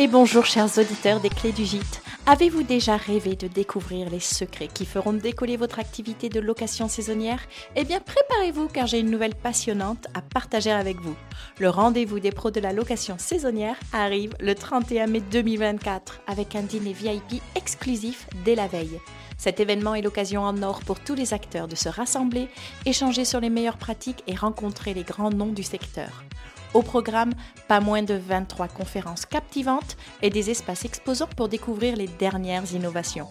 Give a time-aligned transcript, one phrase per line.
[0.00, 2.00] Et bonjour chers auditeurs des clés du gîte.
[2.24, 7.42] Avez-vous déjà rêvé de découvrir les secrets qui feront décoller votre activité de location saisonnière?
[7.76, 11.14] Eh bien préparez-vous car j'ai une nouvelle passionnante à partager avec vous.
[11.58, 16.62] Le rendez-vous des pros de la location saisonnière arrive le 31 mai 2024 avec un
[16.62, 18.98] dîner VIP exclusif dès la veille.
[19.36, 22.48] Cet événement est l'occasion en or pour tous les acteurs de se rassembler,
[22.86, 26.24] échanger sur les meilleures pratiques et rencontrer les grands noms du secteur.
[26.72, 27.32] Au programme,
[27.68, 33.28] pas moins de 23 conférences captivantes et des espaces exposants pour découvrir les dernières innovations.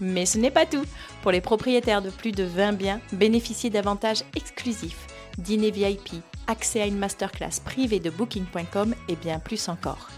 [0.00, 0.84] Mais ce n'est pas tout.
[1.22, 5.06] Pour les propriétaires de plus de 20 biens, bénéficiez d'avantages exclusifs,
[5.38, 10.08] dîner VIP, accès à une masterclass privée de booking.com et bien plus encore.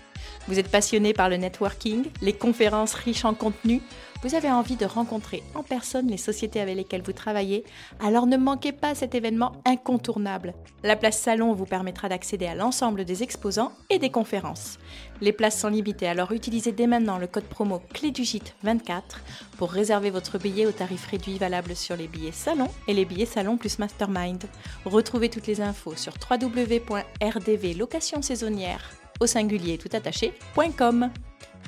[0.48, 3.80] Vous êtes passionné par le networking, les conférences riches en contenu
[4.24, 7.62] vous avez envie de rencontrer en personne les sociétés avec lesquelles vous travaillez,
[8.00, 10.54] alors ne manquez pas cet événement incontournable.
[10.82, 14.78] La place salon vous permettra d'accéder à l'ensemble des exposants et des conférences.
[15.20, 19.20] Les places sont limitées, alors utilisez dès maintenant le code promo clé du gîte 24
[19.58, 23.26] pour réserver votre billet au tarif réduit valable sur les billets salon et les billets
[23.26, 24.44] salon plus mastermind.
[24.86, 31.10] Retrouvez toutes les infos sur www.rdvlocationsaisonnière au singulier tout attaché.com.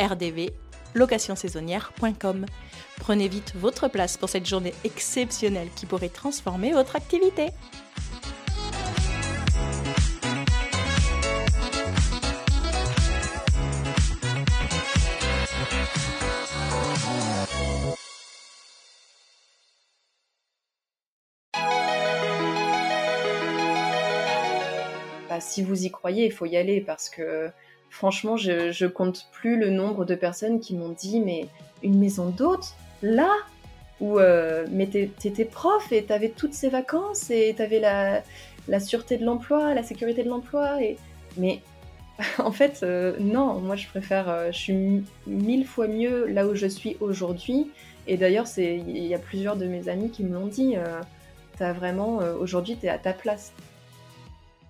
[0.00, 0.52] RDV
[0.94, 2.46] locationsaisonnière.com.
[2.98, 7.48] Prenez vite votre place pour cette journée exceptionnelle qui pourrait transformer votre activité.
[25.40, 27.50] Si vous y croyez, il faut y aller parce que
[27.90, 31.46] franchement, je, compte plus le nombre de personnes qui m'ont dit mais
[31.82, 32.74] une maison d'hôte?
[33.02, 33.30] Là?
[34.00, 38.22] Où euh, mais t'étais prof et t'avais toutes ces vacances et t'avais la,
[38.68, 40.98] la sûreté de l'emploi, la sécurité de l'emploi et
[41.38, 41.62] mais
[42.38, 46.54] en fait euh, non, moi je préfère, euh, je suis mille fois mieux là où
[46.54, 47.70] je suis aujourd'hui
[48.06, 50.74] et d'ailleurs c'est il y a plusieurs de mes amis qui me l'ont dit,
[51.58, 53.54] t'as vraiment aujourd'hui t'es à ta place.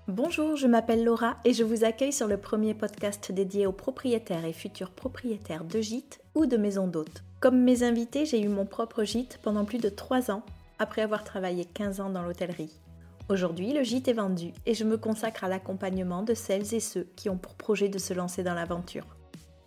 [0.09, 4.45] Bonjour, je m'appelle Laura et je vous accueille sur le premier podcast dédié aux propriétaires
[4.45, 7.25] et futurs propriétaires de gîtes ou de maisons d'hôtes.
[7.41, 10.45] Comme mes invités, j'ai eu mon propre gîte pendant plus de 3 ans,
[10.79, 12.71] après avoir travaillé 15 ans dans l'hôtellerie.
[13.29, 17.09] Aujourd'hui, le gîte est vendu et je me consacre à l'accompagnement de celles et ceux
[17.17, 19.07] qui ont pour projet de se lancer dans l'aventure.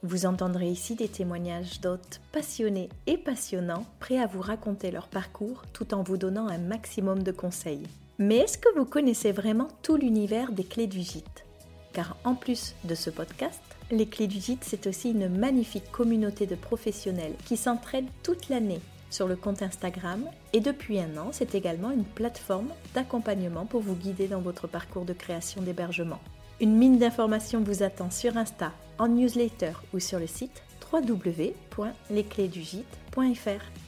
[0.04, 5.64] Vous entendrez ici des témoignages d'hôtes passionnés et passionnants, prêts à vous raconter leur parcours
[5.74, 7.84] tout en vous donnant un maximum de conseils.
[8.22, 11.46] Mais est-ce que vous connaissez vraiment tout l'univers des clés du gîte?
[11.94, 16.46] Car en plus de ce podcast, les clés du gîte, c'est aussi une magnifique communauté
[16.46, 21.56] de professionnels qui s'entraident toute l'année sur le compte Instagram et depuis un an, c'est
[21.56, 26.20] également une plateforme d'accompagnement pour vous guider dans votre parcours de création d'hébergement.
[26.60, 30.62] Une mine d'informations vous attend sur Insta, en newsletter ou sur le site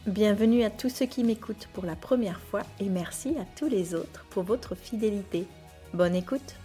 [0.07, 3.95] Bienvenue à tous ceux qui m'écoutent pour la première fois et merci à tous les
[3.95, 5.45] autres pour votre fidélité.
[5.93, 6.55] Bonne écoute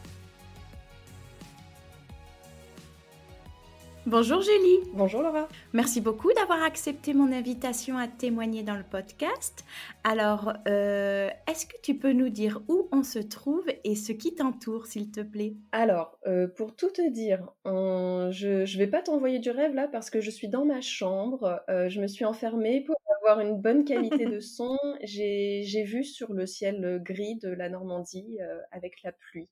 [4.09, 4.89] Bonjour Julie.
[4.95, 5.49] Bonjour Laura.
[5.73, 9.65] Merci beaucoup d'avoir accepté mon invitation à témoigner dans le podcast.
[10.05, 14.37] Alors, euh, est-ce que tu peux nous dire où on se trouve et ce qui
[14.37, 15.55] t'entoure, s'il te plaît?
[15.73, 20.09] Alors, euh, pour tout te dire, je ne vais pas t'envoyer du rêve là parce
[20.09, 21.65] que je suis dans ma chambre.
[21.69, 24.79] Euh, je me suis enfermée pour avoir une bonne qualité de son.
[25.03, 28.39] J'ai vu sur le ciel gris de la Normandie
[28.71, 29.49] avec la pluie.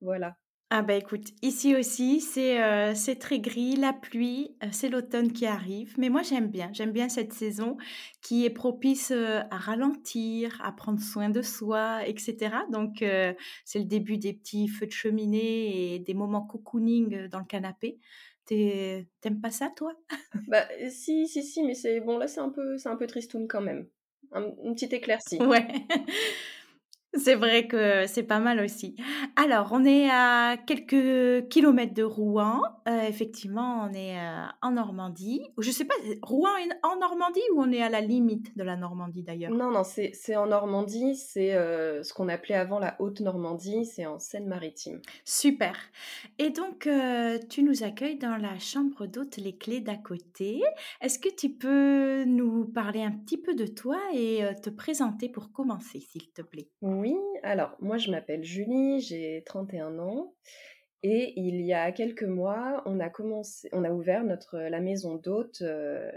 [0.00, 0.36] Voilà.
[0.76, 5.32] Ah bah écoute, ici aussi, c'est euh, c'est très gris, la pluie, euh, c'est l'automne
[5.32, 5.94] qui arrive.
[5.98, 6.68] Mais moi, j'aime bien.
[6.72, 7.76] J'aime bien cette saison
[8.22, 12.56] qui est propice euh, à ralentir, à prendre soin de soi, etc.
[12.72, 13.04] Donc,
[13.64, 18.00] c'est le début des petits feux de cheminée et des moments cocooning dans le canapé.
[18.46, 19.92] T'aimes pas ça, toi?
[20.48, 23.46] Bah si, si, si, mais c'est bon là, c'est un peu, c'est un peu tristoun
[23.46, 23.86] quand même.
[24.34, 25.40] une petite éclaircie.
[25.40, 25.68] Ouais.
[27.16, 28.96] C'est vrai que c'est pas mal aussi.
[29.36, 32.60] Alors, on est à quelques kilomètres de Rouen.
[32.88, 35.40] Euh, effectivement, on est euh, en Normandie.
[35.58, 38.76] Je sais pas, Rouen est en Normandie ou on est à la limite de la
[38.76, 39.52] Normandie d'ailleurs?
[39.52, 41.14] Non, non, c'est en Normandie.
[41.14, 43.84] C'est euh, ce qu'on appelait avant la Haute-Normandie.
[43.84, 45.00] C'est en Seine-Maritime.
[45.24, 45.76] Super.
[46.38, 46.88] Et donc,
[47.48, 50.62] tu nous accueilles dans la chambre d'hôte Les Clés d'à côté.
[51.00, 55.52] Est-ce que tu peux nous parler un petit peu de toi et te présenter pour
[55.52, 56.68] commencer, s'il te plaît?
[56.82, 57.03] Oui,
[57.42, 60.32] alors moi je m'appelle Julie, j'ai 31 ans
[61.06, 65.16] et il y a quelques mois, on a commencé, on a ouvert notre la maison
[65.16, 66.10] d'hôte euh,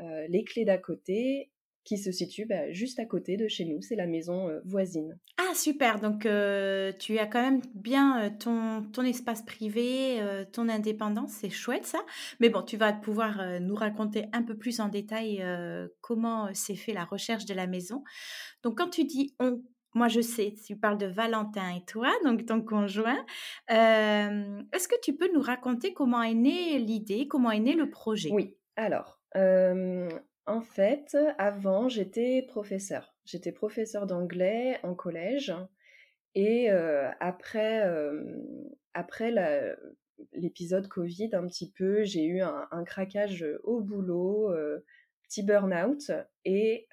[0.00, 1.52] euh, Les Clés d'à côté,
[1.84, 3.80] qui se situe bah, juste à côté de chez nous.
[3.80, 5.20] C'est la maison euh, voisine.
[5.36, 6.00] Ah, super.
[6.00, 10.20] Donc, tu as quand même bien ton, ton espace privé,
[10.52, 11.30] ton indépendance.
[11.30, 12.00] C'est chouette, ça.
[12.40, 15.44] Mais bon, tu vas pouvoir nous raconter un peu plus en détail
[16.00, 18.02] comment s'est fait la recherche de la maison.
[18.64, 19.62] Donc, quand tu dis on,
[19.94, 23.24] moi, je sais, tu parles de Valentin et toi, donc ton conjoint.
[23.68, 28.30] Est-ce que tu peux nous raconter comment est née l'idée, comment est né le projet?
[28.30, 28.56] Oui.
[28.76, 33.14] Alors, en fait, avant, j'étais professeur.
[33.24, 35.54] J'étais professeur d'anglais en collège.
[36.34, 37.82] Et après,
[38.94, 39.34] après
[40.32, 44.50] l'épisode Covid, un petit peu, j'ai eu un, craquage au boulot,
[45.22, 46.12] petit burn-out.
[46.44, 46.88] Et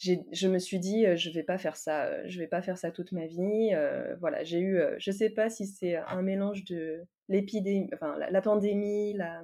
[0.00, 3.12] je me suis dit, je vais pas faire ça, je vais pas faire ça toute
[3.12, 3.70] ma vie.
[4.18, 9.12] voilà, j'ai eu, je sais pas si c'est un mélange de l'épidémie, enfin la pandémie,
[9.14, 9.42] la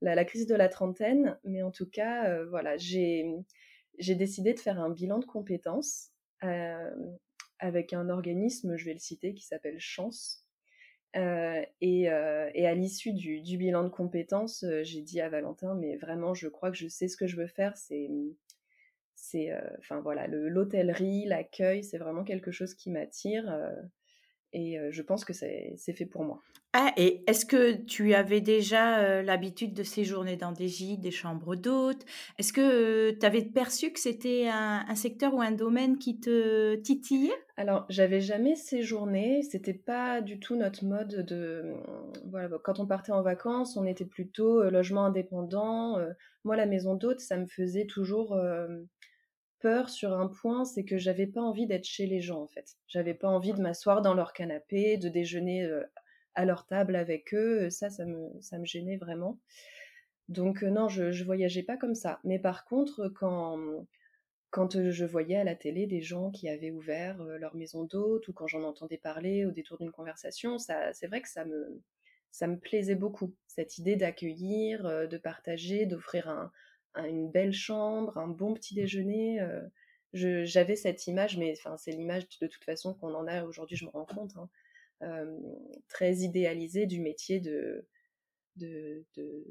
[0.00, 3.44] la, crise de la trentaine, mais en tout cas, euh, voilà, j'ai
[3.98, 6.10] décidé de faire un bilan de compétences
[6.44, 6.90] euh,
[7.58, 10.44] avec un organisme, je vais le citer, qui s'appelle Chance.
[11.16, 16.48] Euh, et, à l'issue du, bilan de compétences, j'ai dit à Valentin, mais vraiment, je
[16.48, 17.76] crois que je sais ce que je veux faire.
[17.76, 18.08] C'est,
[19.18, 23.44] c'est, enfin voilà, l'hôtellerie, l'accueil, c'est vraiment quelque chose qui m'attire.
[24.52, 26.40] Et je pense que c'est fait pour moi.
[26.74, 31.56] Ah, et est-ce que tu avais déjà l'habitude de séjourner dans des gîtes, des chambres
[31.56, 32.04] d'hôtes?
[32.38, 37.32] Est-ce que tu avais perçu que c'était un, secteur ou un domaine qui te titillait?
[37.56, 39.42] Alors, j'avais jamais séjourné.
[39.42, 41.62] C'était pas du tout notre mode de.
[41.64, 45.98] Mmh, voilà, quand on partait en vacances, on était plutôt logement indépendant.
[46.44, 48.38] moi, la maison d'hôte, ça me faisait toujours
[49.60, 52.76] peur sur un point, c'est que j'avais pas envie d'être chez les gens en fait.
[52.86, 55.84] J'avais pas envie de m'asseoir dans leur canapé, de déjeuner euh,
[56.34, 57.70] à leur table avec eux.
[57.70, 59.38] Ça, ça me, ça me gênait vraiment.
[60.28, 62.20] Donc euh, non, je, voyageais pas comme ça.
[62.24, 63.58] Mais par contre, quand
[64.50, 68.28] quand euh, je voyais à la télé des gens qui avaient ouvert leur maison d'hôte
[68.28, 71.82] ou quand j'en entendais parler au détour d'une conversation, ça, c'est vrai que ça me,
[72.30, 73.34] ça me plaisait beaucoup.
[73.46, 76.50] Cette idée d'accueillir, de partager, d'offrir un,
[77.06, 79.40] une belle chambre, un bon petit déjeuner.
[79.40, 79.62] Euh,
[80.12, 83.90] j'avais cette image, mais c'est l'image de toute façon qu'on en a aujourd'hui, je me
[83.90, 84.48] rends compte, hein,
[85.02, 85.38] euh,
[85.88, 87.86] très idéalisée du métier de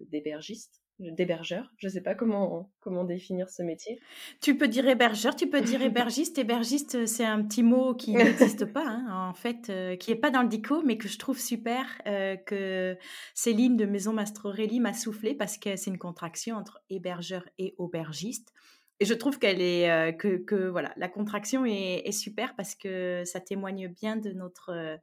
[0.09, 1.71] d'hébergiste d'hébergeur.
[1.77, 3.99] Je ne sais pas comment, comment définir ce métier.
[4.41, 6.37] Tu peux dire hébergeur, tu peux dire hébergiste.
[6.37, 10.31] hébergiste, c'est un petit mot qui n'existe pas, hein, en fait, euh, qui n'est pas
[10.31, 12.97] dans le dico, mais que je trouve super, euh, que
[13.33, 18.53] Céline de Maison Mastrorelli m'a soufflé parce que c'est une contraction entre hébergeur et aubergiste.
[18.99, 23.39] Et je trouve qu'elle est euh, que, voilà la contraction est, super parce que ça
[23.39, 24.97] témoigne bien de notre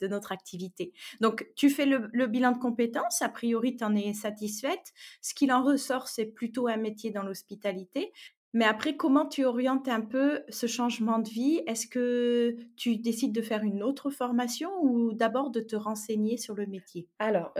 [0.00, 0.92] de notre activité.
[1.20, 3.22] Donc tu fais le, le bilan de compétences.
[3.22, 4.92] A priori, tu en es satisfaite.
[5.20, 8.12] Ce qu'il en ressort, c'est plutôt un métier dans l'hospitalité.
[8.52, 11.62] Mais après, comment tu orientes un peu ce changement de vie?
[11.66, 16.54] Est-ce que tu décides de faire une autre formation ou d'abord de te renseigner sur
[16.54, 17.06] le métier?
[17.20, 17.52] Alors,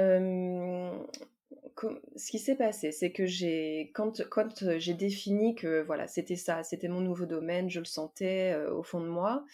[2.17, 6.37] ce qui s'est passé, c'est que j'ai, quand, quand euh, j'ai défini que voilà, c'était
[6.37, 9.45] ça, c'était mon nouveau domaine, je le sentais euh, au fond de moi,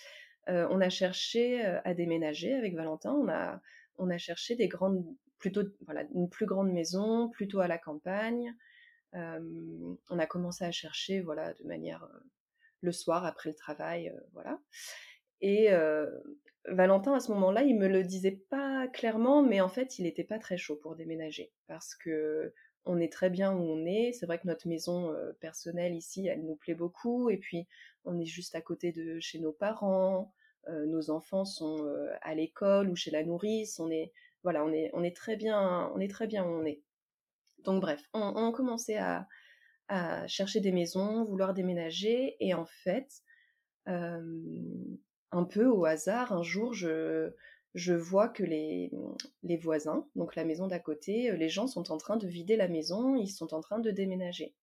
[0.48, 3.12] euh, on a cherché à déménager avec Valentin.
[3.12, 3.60] On a,
[3.98, 5.04] on a cherché des grandes,
[5.38, 8.54] plutôt, voilà, une plus grande maison, plutôt à la campagne.
[9.12, 12.06] on a commencé à chercher, voilà, de manière
[12.81, 14.60] le soir après le travail, voilà.
[15.41, 15.70] Et
[16.69, 20.25] Valentin, à ce moment-là, il me le disait pas clairement, mais en fait, il n'était
[20.25, 22.53] pas très chaud pour déménager parce que
[22.87, 24.13] on est très bien où on est.
[24.13, 27.31] C'est vrai que notre maison euh, personnelle ici, elle nous plaît beaucoup.
[27.31, 27.67] Et puis,
[28.05, 30.32] on est juste à côté de chez nos parents.
[30.69, 33.81] Euh, nos enfants sont euh, à l'école ou chez la nourrice.
[33.81, 34.13] On est,
[34.44, 36.81] voilà, on est, très bien, on est très bien où on est.
[37.65, 39.27] Donc bref, on, commençait à,
[40.29, 43.23] chercher des maisons, vouloir déménager, et en fait,
[45.36, 47.32] un peu au hasard, un jour, je,
[47.94, 48.90] vois que les,
[49.43, 52.56] les voisins, donc la maison d'à côté, euh, les gens sont en train de vider
[52.56, 54.55] la maison, ils sont en train de déménager.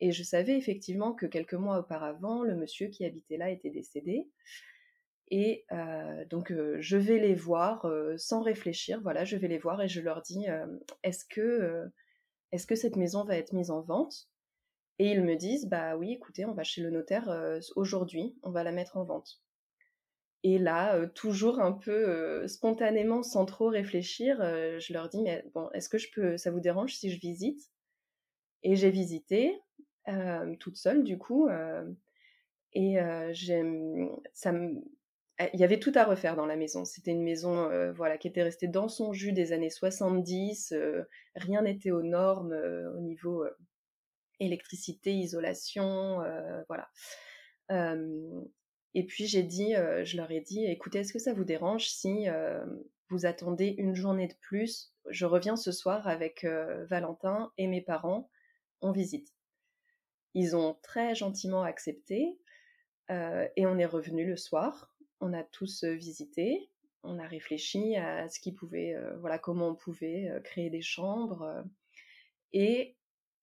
[0.00, 4.28] Et je savais effectivement que quelques mois auparavant, le monsieur qui habitait là était décédé.
[5.28, 9.82] Et euh, donc euh, je vais les voir sans réfléchir, voilà, je vais les voir
[9.82, 10.46] et je leur dis
[11.02, 11.90] est-ce que
[12.52, 14.28] est-ce que cette maison va être mise en vente?
[14.98, 17.28] Et ils me disent bah oui, écoutez, on va chez le notaire
[17.74, 19.42] aujourd'hui, on va la mettre en vente.
[20.48, 25.20] Et là, euh, toujours un peu euh, spontanément, sans trop réfléchir, euh, je leur dis
[25.20, 27.72] mais bon, est-ce que je peux, ça vous dérange si je visite?
[28.62, 29.60] Et j'ai visité
[30.60, 31.48] toute seule du coup,
[32.72, 32.96] et
[34.32, 34.52] ça
[35.52, 36.84] il y avait tout à refaire dans la maison.
[36.84, 40.74] C'était une maison voilà, qui était restée dans son jus des années 70.
[41.34, 42.56] rien n'était aux normes
[42.96, 43.44] au niveau
[44.38, 46.22] électricité, isolation,
[46.68, 46.88] voilà.
[48.96, 52.24] Et puis j'ai dit, je leur ai dit, écoutez, est-ce que ça vous dérange si
[53.10, 54.94] vous attendez une journée de plus?
[55.10, 56.46] Je reviens ce soir avec
[56.88, 58.30] Valentin et mes parents,
[58.80, 59.34] on visite.
[60.32, 62.38] Ils ont très gentiment accepté
[63.10, 64.90] et on est revenu le soir.
[65.20, 66.70] On a tous visité,
[67.02, 71.64] on a réfléchi à ce qui pouvait, voilà, comment on pouvait créer des chambres
[72.54, 72.96] et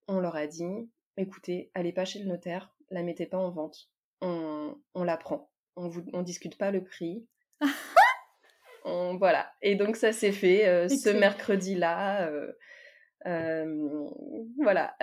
[0.08, 3.93] on leur a dit écoutez, allez pas chez le notaire, la mettez pas en vente,
[4.24, 7.28] on, la prend, on ne discute pas le prix.
[8.86, 12.28] voilà, et donc ça s'est fait euh, ce mercredi-là.
[12.28, 12.52] Euh,
[13.26, 14.10] euh,
[14.62, 14.96] voilà,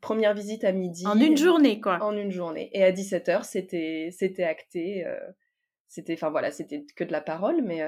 [0.00, 1.06] première visite à midi.
[1.06, 2.02] En une journée, quoi.
[2.02, 2.70] En une journée.
[2.72, 5.06] Et à 17h, c'était, c'était acté.
[5.88, 7.82] c'était, enfin voilà, c'était que de la parole, mais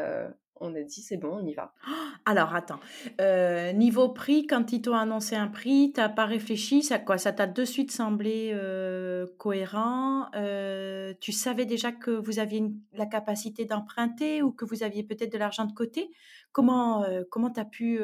[0.60, 1.74] on a dit c'est bon, on y va.
[2.24, 2.80] Alors attends,
[3.20, 7.32] euh, niveau prix, quand ils t'ont annoncé un prix, t'as pas réfléchi, ça quoi Ça
[7.32, 10.26] t'a de suite semblé euh, cohérent?
[10.34, 12.62] Euh, Tu savais déjà que vous aviez
[12.92, 16.10] la capacité d'emprunter ou que vous aviez peut-être de l'argent de côté?
[16.52, 18.00] Comment comment t'as pu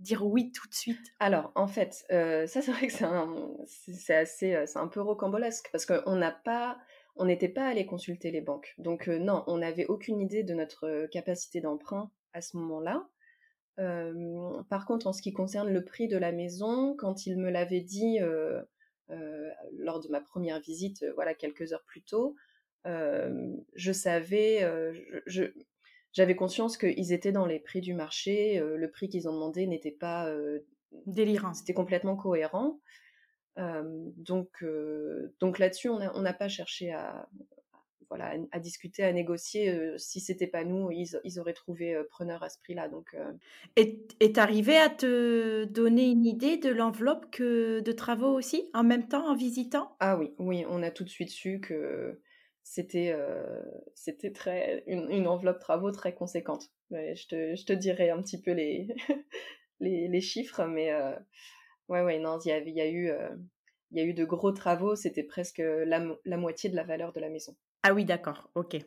[0.00, 1.06] dire oui tout de suite?
[1.20, 5.86] Alors en fait, ça c'est vrai que c'est c'est assez, c'est un peu rocambolesque parce
[5.86, 6.78] qu'on n'a pas
[7.16, 8.74] on n'était pas allé consulter les banques.
[8.78, 13.08] Donc euh, non, on n'avait aucune idée de notre euh, capacité d'emprunt à ce moment-là.
[13.78, 17.50] Euh, par contre, en ce qui concerne le prix de la maison, quand il me
[17.50, 18.18] l'avait dit
[19.78, 22.36] lors de ma première visite, voilà quelques heures plus tôt,
[22.84, 24.64] je savais,
[26.12, 28.60] j'avais conscience qu'ils étaient dans les prix du marché.
[28.60, 30.32] le prix qu'ils ont demandé n'était pas
[31.06, 31.52] délirant.
[31.52, 32.78] C'était complètement cohérent
[33.56, 34.64] donc
[35.40, 37.28] donc là-dessus, on n'a pas cherché à,
[38.08, 39.92] voilà, à, discuter, à négocier.
[39.96, 42.88] si c'était pas nous, ils, auraient trouvé preneur à ce prix-là.
[42.88, 43.16] Donc,
[43.76, 48.82] Et est arrivé à te donner une idée de l'enveloppe que de travaux aussi, en
[48.82, 49.96] même temps, en visitant?
[50.00, 52.20] Ah oui, oui, on a tout de suite su que
[52.64, 53.14] c'était
[53.94, 56.70] c'était très une, enveloppe travaux très conséquente.
[56.90, 58.88] je, te, je te dirai un petit peu les,
[59.80, 60.90] les, les, chiffres, mais
[61.88, 63.28] Ouais, ouais, non, il y, a, il y a eu, euh,
[63.92, 67.20] y a eu de gros travaux, c'était presque la, la, moitié de la valeur de
[67.20, 67.54] la maison.
[67.82, 68.78] Ah oui, d'accord, ok.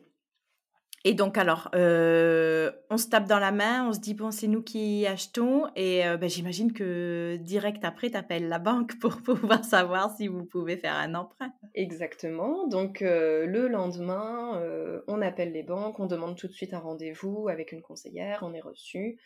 [1.04, 4.48] Et donc alors, euh, on se tape dans la main, on se dit bon, c'est
[4.48, 9.22] nous qui achetons, et euh, ben, j'imagine que direct après, tu appelles la banque pour
[9.22, 11.52] pouvoir savoir si vous pouvez faire un emprunt.
[11.76, 12.66] Exactement.
[12.66, 14.60] Donc le lendemain,
[15.06, 18.52] on appelle les banques, on demande tout de suite un rendez-vous avec une conseillère, on
[18.52, 19.20] est reçu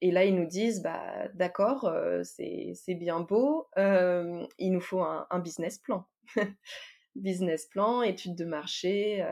[0.00, 5.78] et là, ils nous disent, bah, d'accord, c'est bien beau, il nous faut un, business
[5.78, 6.06] plan.
[7.14, 9.24] business plan, étude de marché.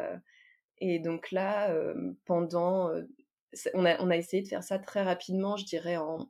[0.79, 1.75] et donc là,
[2.25, 2.91] pendant...
[3.75, 6.29] On a, essayé de faire ça très rapidement, je dirais en,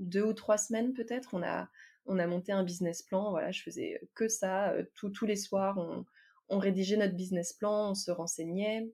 [0.00, 1.34] deux ou trois semaines peut-être.
[1.34, 1.68] On a,
[2.06, 3.30] on a monté un business plan.
[3.30, 4.74] Voilà, je faisais que ça.
[4.94, 5.78] tous les soirs,
[6.48, 8.90] on, rédigeait notre business plan, on se renseignait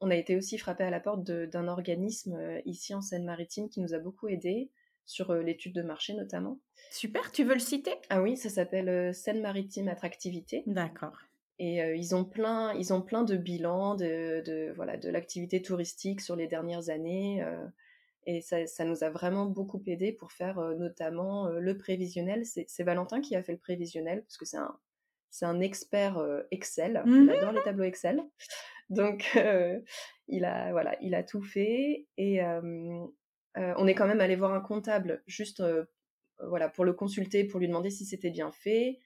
[0.00, 3.80] on a été aussi frappé à la porte d'un organisme euh, ici en Seine-Maritime qui
[3.80, 4.70] nous a beaucoup aidé
[5.04, 6.58] sur euh, l'étude de marché notamment.
[6.90, 7.94] Super, tu veux le citer?
[8.10, 10.62] Ah oui, ça s'appelle euh, Seine-Maritime Attractivité.
[10.66, 11.16] D'accord.
[11.58, 16.36] Et ils ont plein, ils ont plein de bilans de, voilà de l'activité touristique sur
[16.36, 17.42] les dernières années.
[18.26, 22.44] et ça, nous a vraiment beaucoup aidé pour faire notamment le prévisionnel.
[22.44, 24.78] C'est Valentin qui a fait le prévisionnel parce que c'est un,
[25.36, 26.18] c'est un expert
[26.50, 27.02] Excel.
[27.04, 28.22] Il mmh adore les tableaux Excel.
[28.88, 29.78] Donc, euh,
[30.28, 32.06] il, a, voilà, il a tout fait.
[32.16, 33.06] Et euh,
[33.54, 35.62] on est quand même allé voir un comptable, juste
[36.40, 38.98] voilà, pour le consulter, pour lui demander si c'était bien fait.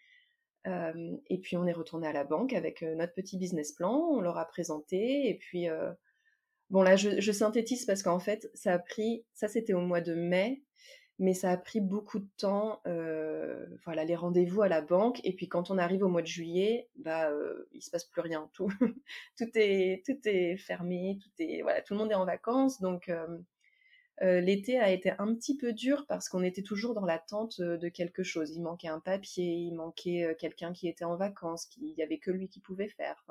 [0.67, 3.97] et puis, on est retourné à la banque avec notre petit business plan.
[3.97, 5.29] On leur a présenté.
[5.29, 5.67] Et puis,
[6.69, 10.01] bon, là, je, je synthétise parce qu'en fait, ça a pris, ça c'était au mois
[10.01, 10.63] de mai
[11.21, 15.35] mais ça a pris beaucoup de temps, euh, voilà, les rendez-vous à la banque, et
[15.35, 18.49] puis quand on arrive au mois de juillet, bah, euh, il se passe plus rien,
[18.55, 18.69] tout,
[19.37, 23.11] tout est, tout est fermé, tout est, voilà, tout le monde est en vacances, donc
[23.11, 23.39] euh,
[24.23, 27.89] euh l'été a été un petit peu dur parce qu'on était toujours dans l'attente de
[27.89, 28.51] quelque chose.
[28.57, 32.31] Il manquait un papier, il manquait quelqu'un qui était en vacances, il y avait que
[32.31, 33.25] lui qui pouvait faire.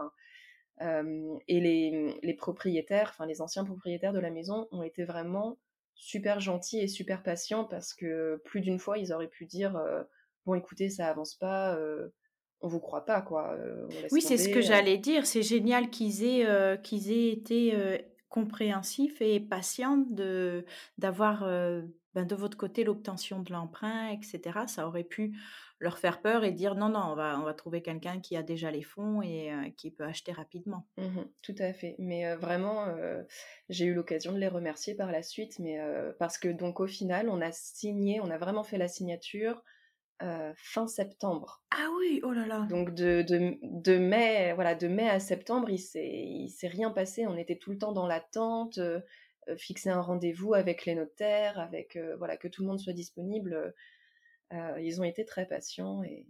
[0.82, 5.58] Et les, les propriétaires, enfin les anciens propriétaires de la maison ont été vraiment
[6.00, 10.02] super gentil et super patient parce que plus d'une fois ils auraient pu dire euh,
[10.46, 12.08] bon écoutez ça avance pas euh,
[12.62, 13.56] on vous croit pas quoi
[14.12, 17.74] oui c'est ce que j'allais dire c'est génial qu'ils aient qu'ils aient été
[18.30, 20.66] compréhensif et patient de
[20.98, 21.44] d'avoir
[22.14, 24.42] ben, de votre côté l'obtention de l'emprunt, etc.
[24.68, 25.38] Ça aurait pu
[25.80, 28.44] leur faire peur et dire non, non, on va, on va trouver quelqu'un qui a
[28.44, 30.88] déjà les fonds et qui peut acheter rapidement.
[30.98, 31.96] Mmh tout à fait.
[32.00, 32.86] Mais vraiment,
[33.70, 35.80] j'ai eu l'occasion de les remercier par la suite, mais
[36.20, 39.64] parce que donc au final, on a signé, on a vraiment fait la signature
[40.56, 41.64] fin septembre.
[41.72, 42.68] Ah oui, oh là là.
[42.70, 46.92] Donc de, de, de mai, voilà, de mai à septembre, il s'est, il s'est rien
[46.92, 47.26] passé.
[47.28, 49.00] On était tout le temps dans l'attente, euh,
[49.58, 53.74] fixer un rendez-vous avec les notaires, avec voilà que tout le monde soit disponible.
[54.52, 56.28] ils ont été très patients et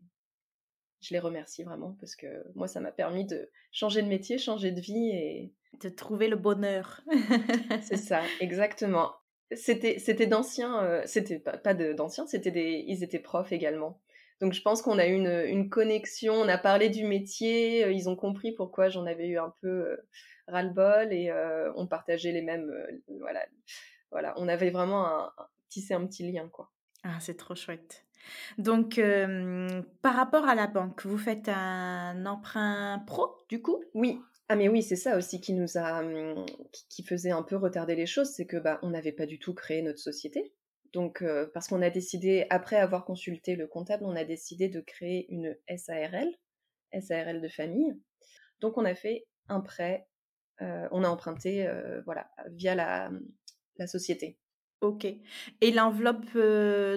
[1.01, 4.71] je les remercie vraiment parce que moi ça m'a permis de changer de métier, changer
[4.71, 7.01] de vie et de trouver le bonheur.
[7.81, 9.13] C'est ça, exactement.
[9.51, 13.99] C'était, c'était d'anciens, euh, c'était pas, pas d'anciens, c'était des, ils étaient profs également.
[14.39, 17.91] Donc je pense qu'on a eu une, une, connexion, on a parlé du métier, euh,
[17.91, 19.97] ils ont compris pourquoi j'en avais eu un peu euh,
[20.47, 21.31] ras-le-bol et
[21.75, 22.71] on partageait les mêmes,
[23.19, 23.45] voilà,
[24.11, 25.31] voilà, on avait vraiment un,
[25.67, 26.71] tissé un petit lien quoi.
[27.03, 28.05] Ah c'est trop chouette.
[28.57, 28.99] Donc
[30.01, 33.83] par rapport à la banque, vous faites un emprunt pro du coup?
[33.93, 34.19] Oui,
[34.51, 36.45] ah mais oui, c'est ça aussi qui nous a, mmh,
[36.89, 39.53] qui faisait un peu retarder les choses, c'est que bah on n'avait pas du tout
[39.53, 40.51] créé notre société.
[40.93, 45.31] Donc parce qu'on a décidé, après avoir consulté le comptable, on a décidé de créer
[45.31, 46.29] une SARL,
[46.99, 47.93] SARL de famille.
[48.59, 50.07] Donc on a fait un prêt,
[50.59, 51.69] on a emprunté,
[52.05, 53.11] voilà, via la,
[53.77, 54.37] la société.
[54.81, 55.05] Ok.
[55.05, 56.37] Et l'enveloppe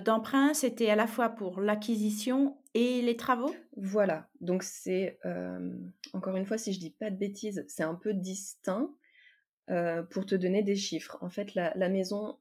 [0.04, 3.54] d'emprunt, c'était à la fois pour l'acquisition et les travaux?
[3.76, 4.28] Voilà.
[4.40, 5.18] Donc c'est,
[6.12, 8.94] encore une fois, si je dis pas de bêtises, c'est un peu distinct
[10.10, 11.18] pour te donner des chiffres.
[11.20, 12.38] En fait, la, maison,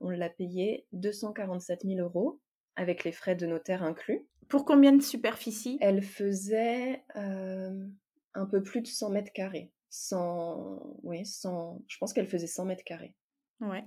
[0.00, 2.40] on l'a payée 247 000 euros
[2.76, 4.26] avec les frais de notaire inclus.
[4.48, 9.72] Pour combien de superficie Elle faisait un peu plus de 100 mètres carrés.
[9.90, 13.14] 100, oui, 100, je pense qu'elle faisait 100 mètres carrés.
[13.60, 13.84] Ouais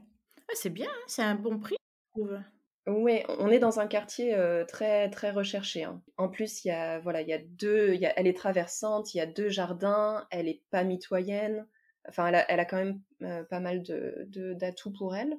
[0.54, 2.40] c'est bien, hein, c'est un bon prix, je trouve.
[2.88, 4.36] Oui, on est dans un quartier
[4.68, 5.84] très très recherché.
[5.84, 6.02] Hein.
[6.18, 9.14] En plus, il y a voilà, il y a deux, y a, elle est traversante,
[9.14, 11.68] il y a deux jardins, elle est pas mitoyenne.
[12.10, 13.02] Enfin, elle a, elle a quand même
[13.48, 15.38] pas mal de d'atouts pour elle.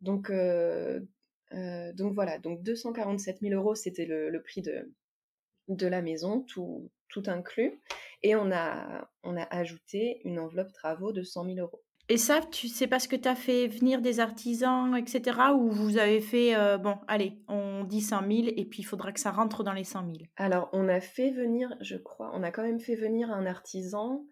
[0.00, 0.30] donc
[1.94, 4.92] donc voilà, donc 247 000 euros, c'était le, le, prix de
[5.68, 7.80] de la maison, tout tout inclus,
[8.22, 11.82] et on a on a ajouté une enveloppe travaux de 100 000 euros.
[12.10, 15.38] Et ça, tu sais parce que tu as fait venir des artisans, etc.
[15.56, 19.10] Ou vous avez fait, euh, bon, allez, on dit 100 000 et puis il faudra
[19.10, 22.42] que ça rentre dans les 100 000 Alors, on a fait venir, je crois, on
[22.42, 24.22] a quand même fait venir un artisan,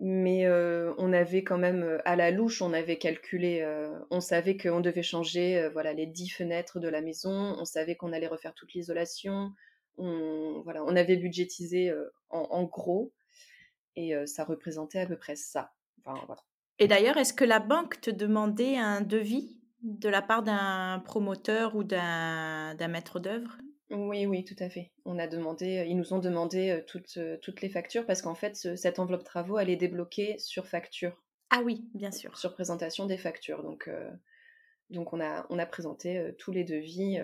[0.00, 0.48] mais
[0.98, 3.66] on avait quand même, à la louche, on avait calculé,
[4.10, 8.12] on savait qu'on devait changer voilà, les 10 fenêtres de la maison, on savait qu'on
[8.12, 9.52] allait refaire toute l'isolation,
[9.96, 11.92] on, voilà, on avait budgétisé
[12.30, 13.12] en gros
[13.96, 15.72] et ça représentait à peu près ça.
[16.78, 21.74] Et d'ailleurs, est-ce que la banque te demandait un devis de la part d'un promoteur
[21.74, 23.58] ou d'un maître d'œuvre?
[23.90, 24.92] Oui, oui, tout à fait.
[25.04, 28.98] On a demandé, ils nous ont demandé toutes, toutes les factures parce qu'en fait, cette
[28.98, 31.24] enveloppe travaux, elle est débloquée sur facture.
[31.50, 32.36] Ah oui, bien sûr.
[32.36, 33.62] Sur présentation des factures.
[33.62, 33.88] Donc,
[34.90, 37.18] donc on, a, on a présenté tous les devis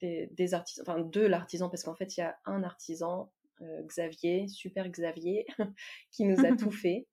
[0.00, 3.32] des, des artisans, enfin de l'artisan, parce qu'en fait, il y a un artisan
[3.62, 5.46] euh, Xavier, super Xavier,
[6.12, 7.06] qui nous a tout fait,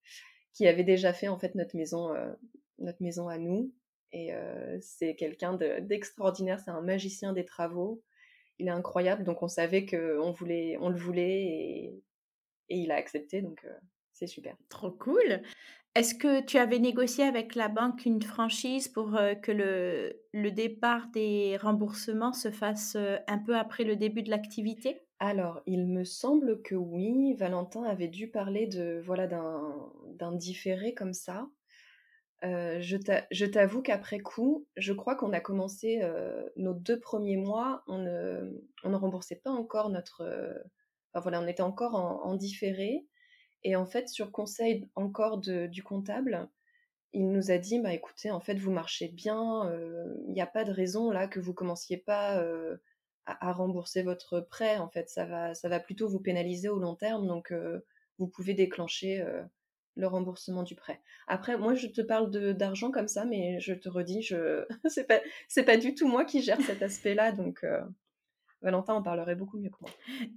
[0.54, 2.34] qui avait déjà fait en fait notre maison, euh,
[2.80, 3.74] notre maison à nous.
[4.12, 8.02] Et euh, c'est quelqu'un d'extraordinaire, c'est un magicien des travaux.
[8.60, 12.04] Il est incroyable, donc on savait qu'on voulait, on le voulait et,
[12.70, 13.66] et il a accepté, donc
[14.14, 14.56] c'est super.
[14.70, 15.42] Trop cool.
[15.94, 21.08] Est-ce que tu avais négocié avec la banque une franchise pour que le, le départ
[21.14, 25.02] des remboursements se fasse un peu après le début de l'activité?
[25.20, 31.14] Alors, il me semble que oui, Valentin avait dû parler de voilà d'un différé comme
[31.14, 31.48] ça.
[32.44, 37.84] Euh, je t'avoue qu'après coup, je crois qu'on a commencé euh, nos deux premiers mois,
[37.88, 40.22] on ne, remboursait pas encore notre.
[40.22, 40.54] Euh,
[41.14, 43.06] enfin voilà, on était encore en, différé.
[43.64, 46.50] Et en fait, sur conseil encore du comptable,
[47.14, 49.72] il nous a dit bah écoutez, en fait, vous marchez bien,
[50.28, 52.44] il n'y a pas de raison là que vous commenciez pas
[53.26, 54.78] à, rembourser votre prêt.
[54.78, 57.26] En fait, ça va, ça va plutôt vous pénaliser au long terme.
[57.26, 57.52] Donc,
[58.20, 59.26] vous pouvez déclencher
[59.96, 61.02] le remboursement du prêt.
[61.28, 64.66] Après, moi, je te parle d'argent comme ça, mais je te redis, je
[65.48, 67.32] c'est pas du tout moi qui gère cet aspect-là.
[67.32, 67.82] Donc, euh,
[68.62, 69.92] Valentin en parlerait beaucoup mieux que moi.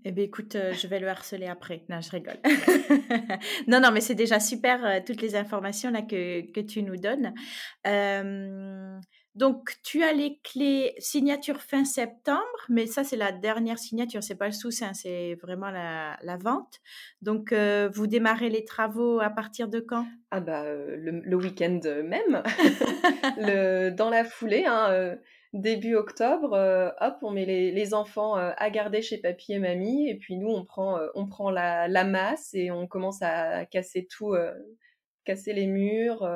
[0.05, 1.85] Eh bien, écoute, je vais le harceler après.
[1.89, 2.39] Non, je rigole.
[3.67, 7.33] non, non, mais c'est déjà super toutes les informations que, que tu nous donnes.
[9.39, 14.35] Donc, tu as les clés signature fin septembre, mais ça, c'est la dernière signature, c'est
[14.35, 16.81] pas le sous c'est vraiment la, vente.
[17.23, 20.07] Donc, euh, vous démarrez les travaux à partir de quand?
[20.33, 22.43] Ah bah, euh, le, week-end même,
[23.39, 25.15] le, dans la foulée, hein, euh,
[25.53, 30.37] début octobre, hop, on met les, enfants à garder chez papy et mamie, et puis
[30.37, 34.35] nous, on prend, on prend la, la, masse et on commence à casser tout,
[35.25, 36.27] casser les murs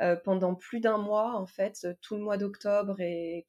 [0.00, 3.46] euh, pendant plus d'un mois, en fait, tout le mois d'octobre et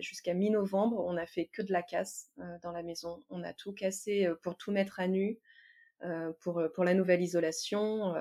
[0.00, 3.22] jusqu'à mi-novembre, on a fait que de la casse euh, dans la maison.
[3.30, 5.38] On a tout cassé euh, pour tout mettre à nu,
[6.40, 8.14] pour, la nouvelle isolation.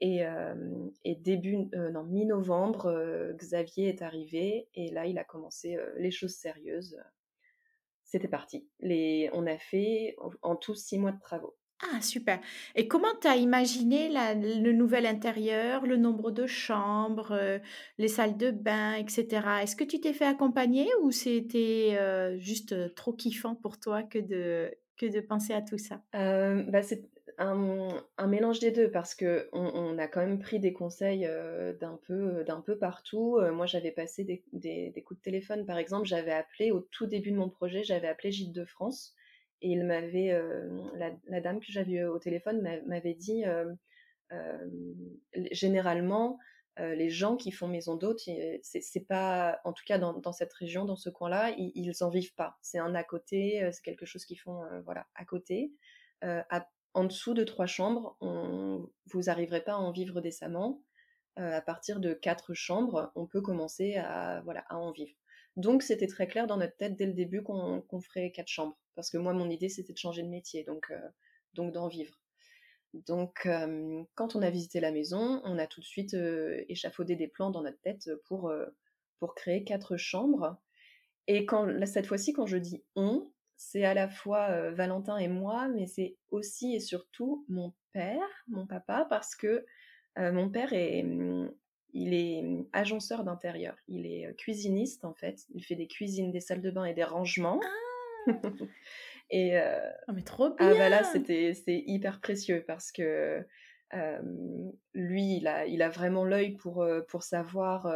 [0.00, 0.20] Et,
[1.04, 6.96] et, début, non, mi-novembre, Xavier est arrivé et là, il a commencé les choses sérieuses.
[8.04, 8.68] C'était parti.
[8.78, 11.57] Les, on a fait en tout six mois de travaux.
[11.80, 12.40] Ah, super.
[12.74, 17.58] Et comment tu as imaginé le nouvel intérieur, le nombre de chambres, euh,
[17.98, 19.62] les salles de bain, etc.
[19.62, 24.02] Est-ce que tu t'es fait accompagner ou c'était euh, juste euh, trop kiffant pour toi
[24.02, 26.02] que de, que de penser à tout ça?
[26.12, 31.30] Bah, C'est un, mélange des deux parce que on, a quand même pris des conseils
[31.80, 33.38] d'un peu, peu partout.
[33.52, 37.30] moi, j'avais passé des, des coups de téléphone, par exemple, j'avais appelé au tout début
[37.30, 39.14] de mon projet, j'avais appelé Gîte de France
[39.60, 40.68] et il m'avait, euh,
[41.26, 43.72] la, dame que j'avais au téléphone m'avait dit, euh,
[44.32, 44.68] euh,
[45.52, 46.38] généralement,
[46.80, 48.20] les gens qui font maison d'hôte,
[48.62, 52.36] c'est pas, en tout cas dans, cette région, dans ce coin-là, ils, ils en vivent
[52.36, 52.56] pas.
[52.62, 55.72] C'est un à côté, c'est quelque chose qu'ils font, voilà, à côté.
[56.22, 60.84] en dessous de trois chambres, vous arriverez pas à en vivre décemment.
[61.34, 65.16] à partir de quatre chambres, on peut commencer à, voilà, à en vivre.
[65.56, 68.78] Donc c'était très clair dans notre tête dès le début qu'on ferait quatre chambres.
[68.98, 70.98] Parce que moi, mon idée, c'était de changer de métier, donc, euh,
[71.54, 72.20] donc d'en vivre.
[72.94, 77.14] Donc euh, quand on a visité la maison, on a tout de suite euh, échafaudé
[77.14, 78.52] des plans dans notre tête pour,
[79.20, 80.56] pour créer quatre chambres.
[81.28, 85.68] Et quand, cette fois-ci, quand je dis on, c'est à la fois Valentin et moi,
[85.68, 89.64] mais c'est aussi et surtout mon père, mon papa, parce que
[90.16, 91.06] mon père est,
[91.92, 93.76] il est mmh, agenceur d'intérieur.
[93.86, 95.46] Il est cuisiniste en fait.
[95.54, 97.60] Il fait des cuisines, des salles de bain et des rangements.
[97.62, 97.87] Ah
[99.30, 99.58] et
[100.08, 100.70] oh, mais trop bien.
[100.70, 103.44] Ah bah là c'était c'est hyper précieux parce que
[104.94, 107.92] lui il a il a vraiment l'œil pour pour savoir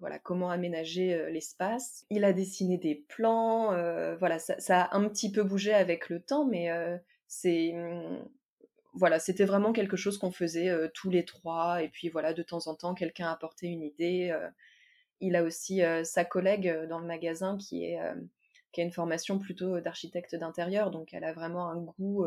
[0.00, 2.04] voilà comment aménager l'espace.
[2.10, 3.70] Il a dessiné des plans.
[4.18, 6.68] voilà ça, ça, a un petit peu bougé avec le temps mais
[7.26, 8.24] c'est mmh,
[8.94, 11.82] voilà, c'était vraiment quelque chose qu'on faisait tous les trois.
[11.82, 14.36] Et puis voilà, de temps en temps, quelqu'un apportait une idée.
[15.20, 18.00] il a aussi sa collègue dans le magasin qui est
[18.72, 22.26] qui a une formation plutôt d'architecte d'intérieur, donc elle a vraiment un goût,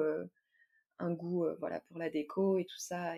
[1.00, 3.16] un goût voilà pour la déco et tout ça.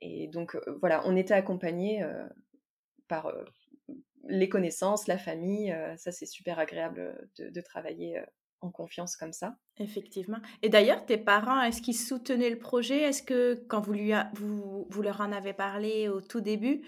[0.00, 2.04] Et, donc voilà, on était accompagnés
[3.08, 3.32] par
[4.24, 5.74] les connaissances, la famille.
[5.96, 8.22] ça c'est super agréable de, de travailler
[8.62, 9.56] en confiance comme ça.
[9.78, 10.38] Effectivement.
[10.62, 13.02] Et d'ailleurs, tes parents, est-ce qu'ils soutenaient le projet?
[13.02, 16.82] Est-ce que quand vous, lui vous, vous leur en avez parlé au tout début,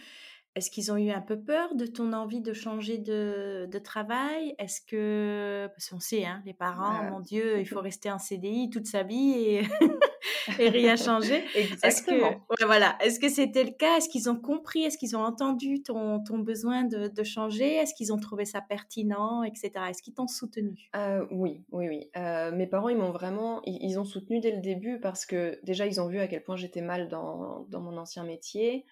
[0.57, 4.55] est-ce qu'ils ont eu un peu peur de ton envie de changer de, de travail?
[4.59, 8.71] Est-ce que, parce qu'on sait, hein, les parents, mon Dieu, il faut rester en CDI
[8.71, 9.63] toute sa vie et,
[10.61, 11.43] et rien changer.
[11.57, 12.29] Exactement.
[12.29, 12.97] Est-ce que, voilà.
[13.01, 13.97] Est-ce que c'était le cas?
[13.97, 14.85] Est-ce qu'ils ont compris?
[14.85, 17.75] Est-ce qu'ils ont entendu ton, ton besoin de, de changer?
[17.75, 19.73] Est-ce qu'ils ont trouvé ça pertinent, etc.
[19.91, 20.89] Est-ce qu'ils t'ont soutenu?
[20.95, 22.11] Euh, Oui, oui, oui.
[22.17, 25.85] Euh, mes parents, ils m'ont vraiment, ils, ont soutenu dès le début parce que déjà,
[25.87, 28.85] ils ont vu à quel point j'étais mal dans, dans mon ancien métier.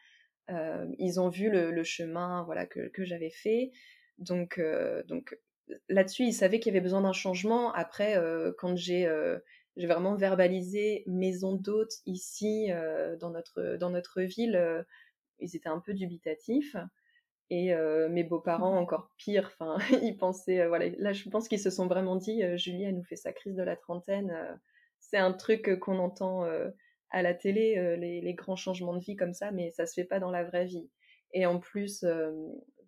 [0.51, 3.71] Euh, ils ont vu le, chemin voilà, que, j'avais fait.
[4.19, 5.39] Donc, euh, donc
[5.89, 7.73] là-dessus, ils savaient qu'il y avait besoin d'un changement.
[7.73, 9.09] Après, euh, quand j'ai
[9.77, 12.69] j'ai vraiment verbalisé maison d'hôte ici
[13.21, 14.85] dans, notre, dans notre ville,
[15.39, 16.77] ils étaient un peu dubitatifs.
[17.49, 17.75] Et
[18.11, 21.87] mes beaux-parents, mmh encore pire, enfin, ils pensaient, voilà, là, je pense qu'ils se sont
[21.87, 24.35] vraiment dit, Julie, elle nous fait sa crise de la trentaine.
[25.01, 26.47] c'est un truc qu'on entend
[27.13, 30.05] à la télé euh, les, grands changements de vie comme ça, mais ça se fait
[30.05, 30.91] pas dans la vraie vie.
[31.33, 32.33] Et en plus, euh,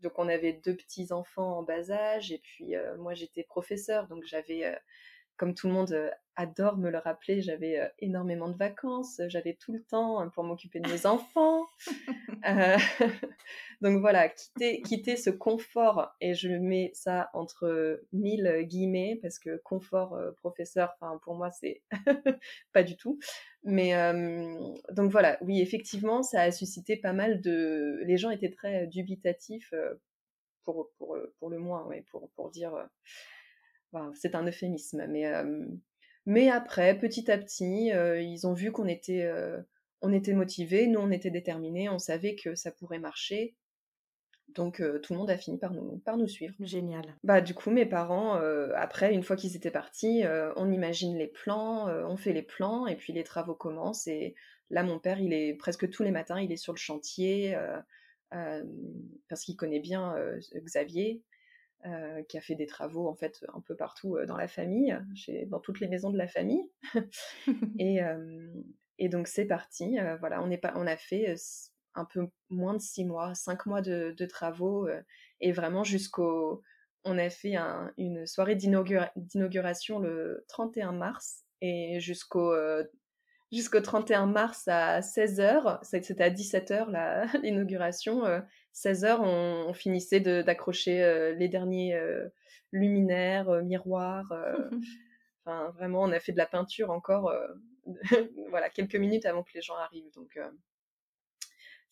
[0.02, 4.08] donc on avait deux petits enfants en bas âge, et puis euh, moi j'étais professeur,
[4.08, 4.76] donc j'avais
[5.36, 9.54] comme tout le monde euh, adore me le rappeler, j'avais euh, énormément de vacances, j'avais
[9.54, 11.66] tout le temps hein, pour m'occuper de mes enfants.
[12.46, 12.76] Euh,
[13.80, 19.56] donc voilà, quitter, quitter ce confort, et je mets ça entre mille guillemets, parce que
[19.64, 21.80] confort professeur, pour moi c'est
[22.74, 23.18] pas du tout.
[23.62, 23.94] Mais
[24.90, 28.02] donc voilà, oui, effectivement, ça a suscité pas mal de...
[28.04, 29.72] Les gens étaient très dubitatifs,
[30.64, 32.74] pour, pour, pour le moins, ouais, pour, pour dire
[34.14, 35.24] c'est un euphémisme, mais,
[36.26, 39.30] mais après, petit à petit, ils ont vu qu'on était,
[40.02, 43.56] on était motivés, nous on était déterminés, on savait que ça pourrait marcher.
[44.48, 46.54] Donc tout le monde a fini par nous, par nous suivre.
[46.60, 47.16] Génial.
[47.24, 48.34] Bah du coup mes parents,
[48.76, 50.22] après une fois qu'ils étaient partis,
[50.56, 54.06] on imagine les plans, on fait les plans et puis les travaux commencent.
[54.06, 54.36] Et
[54.70, 57.56] là mon père, il est presque tous les matins, il est sur le chantier
[58.30, 60.14] parce qu'il connaît bien
[60.54, 61.22] Xavier.
[62.28, 64.98] Qui a fait des travaux en fait un peu partout dans la famille,
[65.48, 66.70] dans toutes les maisons de la famille.
[67.78, 68.00] et,
[68.98, 69.98] et donc c'est parti.
[70.20, 71.36] voilà, on, est pas, on a fait
[71.94, 75.00] un peu moins de six mois, cinq mois de, travaux, euh,
[75.40, 76.62] et vraiment jusqu'au...
[77.06, 77.56] On a fait
[77.98, 82.82] une soirée d'inauguration le 31 mars, et jusqu'au euh,
[83.52, 88.24] jusqu'au 31 mars à 16h, c'était à 17h l'inauguration,
[88.74, 91.98] 16h euh, on, finissait d'accrocher les derniers
[92.72, 94.32] luminaires, miroirs,
[95.44, 97.32] enfin vraiment on a fait de la peinture encore,
[98.50, 100.38] voilà, quelques minutes avant que les gens arrivent, donc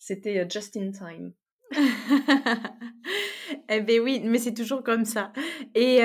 [0.03, 1.33] c'était euh, just in time.
[3.69, 5.31] eh bien oui, mais c'est toujours comme ça.
[5.75, 5.99] Et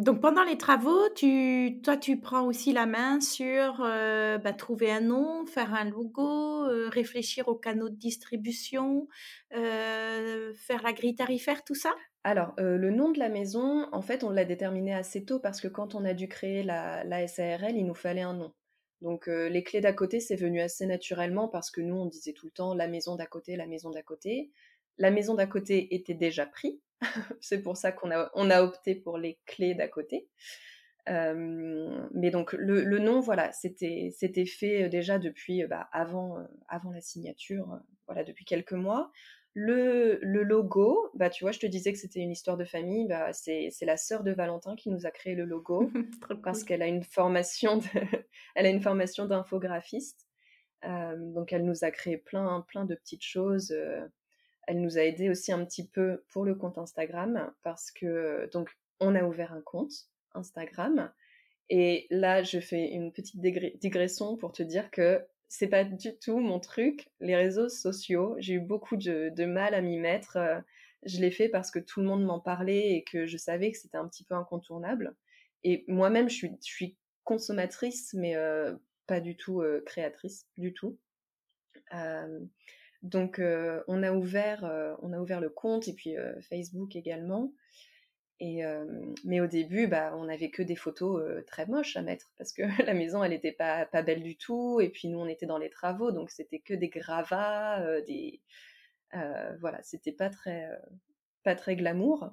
[0.00, 4.90] donc pendant les travaux, tu, toi, tu prends aussi la main sur euh, bah, trouver
[4.90, 9.08] un nom, faire un logo, euh, réfléchir aux canaux de distribution,
[9.50, 11.92] faire la grille tarifaire, tout ça?
[12.24, 15.68] Alors, le nom de la maison, en fait, on l'a déterminé assez tôt parce que
[15.68, 18.52] quand on a dû créer la, SARL, il nous fallait un nom.
[19.02, 22.32] Donc euh, les clés d'à côté, c'est venu assez naturellement parce que nous, on disait
[22.32, 24.50] tout le temps la maison d'à côté, la maison d'à côté.
[24.98, 26.80] La maison d'à côté était déjà prise.
[27.40, 30.28] c'est pour ça qu'on a, on a opté pour les clés d'à côté.
[31.08, 36.36] Euh, mais donc le, nom, voilà, c'était, c'était fait euh, déjà depuis bah, avant,
[36.68, 39.10] avant la signature, voilà, depuis quelques mois.
[39.54, 43.06] Le, logo, bah tu vois, je te disais que c'était une histoire de famille.
[43.06, 45.90] Bah, c'est, la sœur de Valentin qui nous a créé le logo
[46.42, 47.84] parce qu'elle a une formation de,
[48.54, 50.26] elle a une formation d'infographiste.
[50.84, 53.74] Euh, donc elle nous a créé plein plein de petites choses.
[54.62, 58.48] Euh, elle nous a aidé aussi un petit peu pour le compte Instagram parce que
[58.52, 58.70] donc
[59.00, 59.92] on a ouvert un compte
[60.34, 61.12] Instagram
[61.68, 66.38] et là je fais une petite digression pour te dire que c'est pas du tout
[66.38, 67.10] mon truc.
[67.20, 70.38] Les réseaux sociaux, j'ai eu beaucoup de, mal à m'y mettre.
[70.38, 70.58] Euh,
[71.04, 73.76] je l'ai fait parce que tout le monde m'en parlait et que je savais que
[73.76, 75.14] c'était un petit peu incontournable.
[75.62, 78.74] Et moi-même, je suis, consommatrice, mais euh,
[79.06, 80.98] pas du tout euh, créatrice, du tout.
[83.02, 83.40] Donc,
[83.88, 86.14] on a ouvert, on a ouvert le compte et puis
[86.48, 87.52] Facebook également
[89.24, 92.62] mais au début, bah, on n'avait que des photos très moches à mettre parce que
[92.86, 94.80] la maison, elle n'était pas, belle du tout.
[94.80, 98.40] Et puis nous, on était dans les travaux, donc c'était que des gravats, des
[99.60, 100.68] voilà, c'était pas très
[101.44, 102.30] pas très glamour.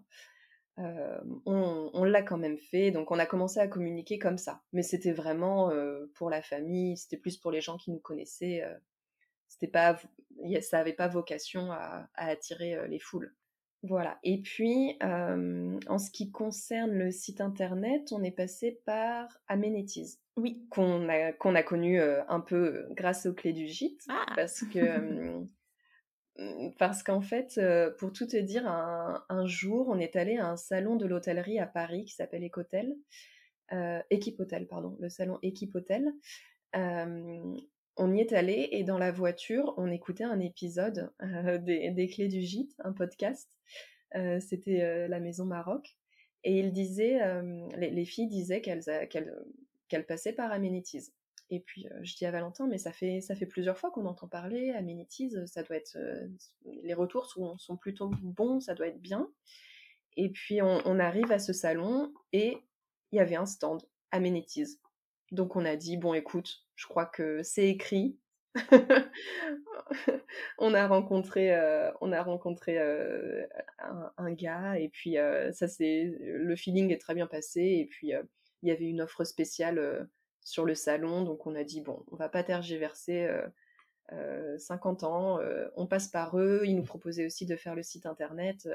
[0.77, 4.61] on l'a quand même fait, donc on a commencé à communiquer comme ça.
[4.73, 5.71] Mais c'était vraiment
[6.15, 8.63] pour la famille, c'était plus pour les gens qui nous connaissaient.
[9.59, 9.99] C'était pas,
[10.61, 13.35] ça n'avait pas vocation à attirer les foules.
[13.83, 14.19] Voilà.
[14.23, 20.19] Et puis, en ce qui concerne le site internet, on est passé par Amenities.
[20.37, 20.65] Oui.
[20.69, 24.03] Qu'on a, qu'on a connu un peu grâce aux clés du gîte.
[24.09, 24.25] Ah.
[24.35, 25.45] Parce que.
[26.77, 27.59] parce qu'en fait,
[27.97, 31.67] pour tout te dire, un, jour, on est allé à un salon de l'hôtellerie à
[31.67, 32.95] Paris qui s'appelle Ecotel.
[34.09, 34.97] Équipe Hôtel, pardon.
[34.99, 36.11] Le salon Équipe Hôtel
[37.99, 42.29] on y est allé et dans la voiture, on écoutait un épisode euh, des, Clés
[42.29, 43.59] du Gîte, un podcast.
[44.15, 45.97] Euh, c'était euh, la Maison Maroc.
[46.45, 51.11] Et les, filles disaient qu'elles passaient par Amenities.
[51.49, 54.69] Et puis je dis à Valentin, mais ça fait, ça plusieurs fois qu'on entend parler,
[54.69, 55.97] Amenities, ça doit être.
[56.63, 59.29] les retours sont, sont, plutôt bons, ça doit être bien.
[60.15, 62.57] Et puis on, arrive à ce salon et
[63.11, 63.81] il y avait un stand,
[64.11, 64.79] Amenities.
[65.31, 68.17] Donc on a dit, bon écoute, je crois que c'est écrit.
[70.57, 73.43] on a rencontré, euh, euh,
[74.17, 78.13] un, gars et puis euh, ça c'est le feeling est très bien passé et puis
[78.63, 80.09] il y avait une offre spéciale
[80.41, 81.23] sur le salon.
[81.23, 83.29] Donc on a dit bon on va pas tergiverser
[84.57, 85.39] 50 ans
[85.75, 86.63] on passe par eux.
[86.65, 88.67] Ils nous proposaient aussi de faire le site internet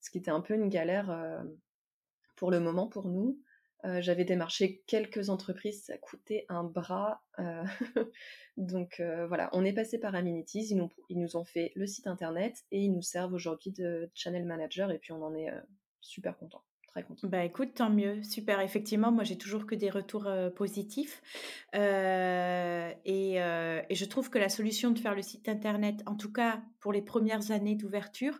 [0.00, 1.44] ce qui était un peu une galère
[2.36, 3.38] pour le moment pour nous
[3.86, 7.22] euh, j'avais démarché quelques entreprises, ça coûtait un bras.
[7.38, 7.64] Euh,
[8.56, 11.86] donc euh, voilà, on est passé par Amenities, ils nous, ils nous, ont fait le
[11.86, 15.50] site internet et ils nous servent aujourd'hui de channel manager et puis on en est
[16.00, 16.65] super content.
[16.96, 17.28] Très.
[17.28, 18.60] Bah écoute, tant mieux, super.
[18.60, 21.22] Effectivement, moi j'ai toujours que des retours positifs
[21.74, 21.78] et,
[23.04, 26.92] et, je trouve que la solution de faire le site internet, en tout cas pour
[26.92, 28.38] les premières années d'ouverture,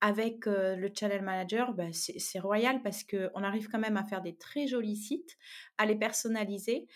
[0.00, 4.36] avec le Channel Manager, bah, c'est royal parce qu'on arrive quand même à faire des
[4.36, 5.36] très jolis sites,
[5.78, 6.88] à les personnaliser,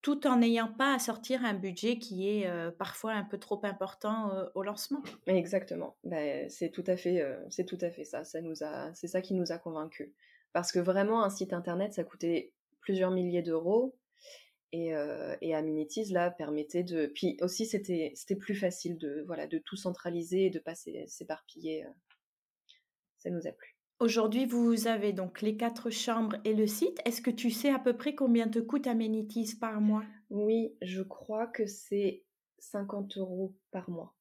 [0.00, 4.30] tout en n'ayant pas à sortir un budget qui est parfois un peu trop important
[4.54, 5.02] au lancement.
[5.26, 5.96] Exactement.
[6.04, 8.22] Ben, c'est tout à fait, c'est tout à fait ça.
[8.22, 10.12] Ça nous a, c'est ça qui nous a convaincus.
[10.56, 13.94] Parce que vraiment, un site internet, ça coûtait plusieurs milliers d'euros.
[14.72, 14.94] Et,
[15.42, 17.12] et, Amenities, là, permettait de...
[17.14, 21.84] Puis aussi, c'était, c'était plus facile de, voilà, de tout centraliser et de pas s'éparpiller.
[23.18, 23.76] Ça nous a plu.
[24.00, 27.02] Aujourd'hui, vous avez donc les quatre chambres et le site.
[27.04, 30.04] Est-ce que tu sais à peu près combien te coûte Amenities par mois?
[30.30, 32.24] Oui, je crois que c'est
[32.60, 34.14] 50 euros par mois,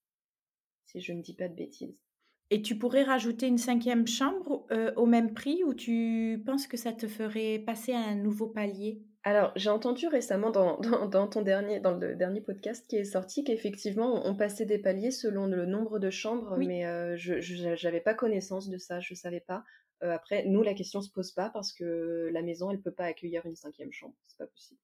[0.84, 2.05] si je ne dis pas de bêtises.
[2.52, 6.78] Et tu pourrais rajouter une cinquième chambre euh, au même prix ou tu penses que
[6.78, 9.02] ça te ferait passer à un nouveau palier?
[9.24, 10.80] Alors, j'ai entendu récemment dans,
[11.10, 15.10] dans, ton dernier, dans le dernier podcast qui est sorti qu'effectivement, on passait des paliers
[15.10, 19.18] selon le nombre de chambres, mais euh, je n'avais pas connaissance de ça, je ne
[19.18, 19.64] savais pas.
[20.04, 22.82] Euh, après, nous, la question ne se pose pas parce que la maison, elle ne
[22.84, 24.80] peut pas accueillir une cinquième chambre, c'est pas possible.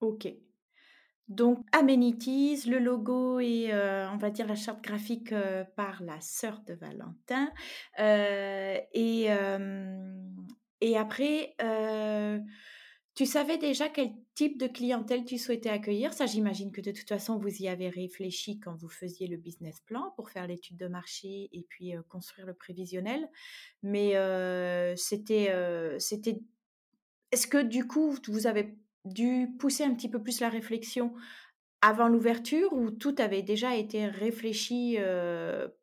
[0.00, 0.28] Ok.
[1.28, 5.34] Donc, amenities, le logo et euh, on va dire la charte graphique
[5.74, 7.50] par la sœur de Valentin.
[7.98, 9.28] et,
[10.80, 11.56] et après,
[13.14, 16.12] tu savais déjà quel type de clientèle tu souhaitais accueillir?
[16.12, 19.80] Ça, j'imagine que de toute façon, vous y avez réfléchi quand vous faisiez le business
[19.80, 23.30] plan pour faire l'étude de marché et puis construire le prévisionnel.
[23.82, 24.12] Mais
[24.96, 25.54] c'était,
[25.98, 26.42] c'était.
[27.32, 31.12] Est-ce que du coup, vous avez dû pousser un petit peu plus la réflexion
[31.80, 34.96] avant l'ouverture ou tout avait déjà été réfléchi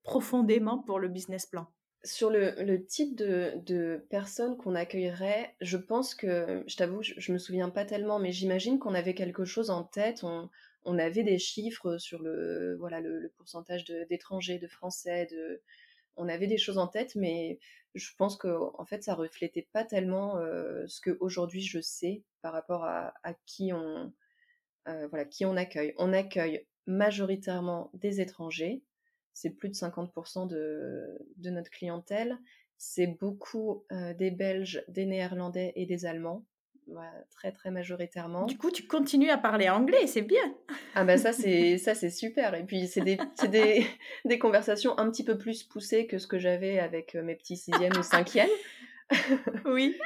[0.04, 1.68] profondément pour le business plan?
[2.04, 7.70] Sur le, type de, personnes qu'on accueillerait, je pense que, je t'avoue, je, me souviens
[7.70, 10.24] pas tellement, mais j'imagine qu'on avait quelque chose en tête.
[10.24, 15.62] On, avait des chiffres sur le, voilà, le, pourcentage d'étrangers, de, Français, de,
[16.18, 17.60] on avait des choses en tête, mais
[17.96, 22.24] je pense que en fait, ça reflétait pas tellement euh, ce que aujourd'hui je sais
[22.42, 23.14] par rapport à,
[23.46, 24.14] qui on,
[24.88, 25.94] euh, qui on accueille.
[25.98, 28.84] On accueille majoritairement des étrangers
[29.34, 32.38] c'est plus de 50% de, de, notre clientèle.
[32.78, 36.46] C'est beaucoup euh, des Belges, des Néerlandais et des Allemands,
[37.32, 38.46] très très majoritairement.
[38.46, 40.54] Du coup, tu continues à parler anglais, c'est bien.
[40.96, 42.56] Ah ben ça c'est ça c'est super.
[42.56, 43.18] Et puis c'est des,
[43.50, 43.86] des,
[44.26, 47.58] des, conversations un petit peu plus poussées que ce que j'avais avec euh, mes petits
[47.58, 48.50] sixièmes ou cinquièmes.
[49.66, 49.98] oui.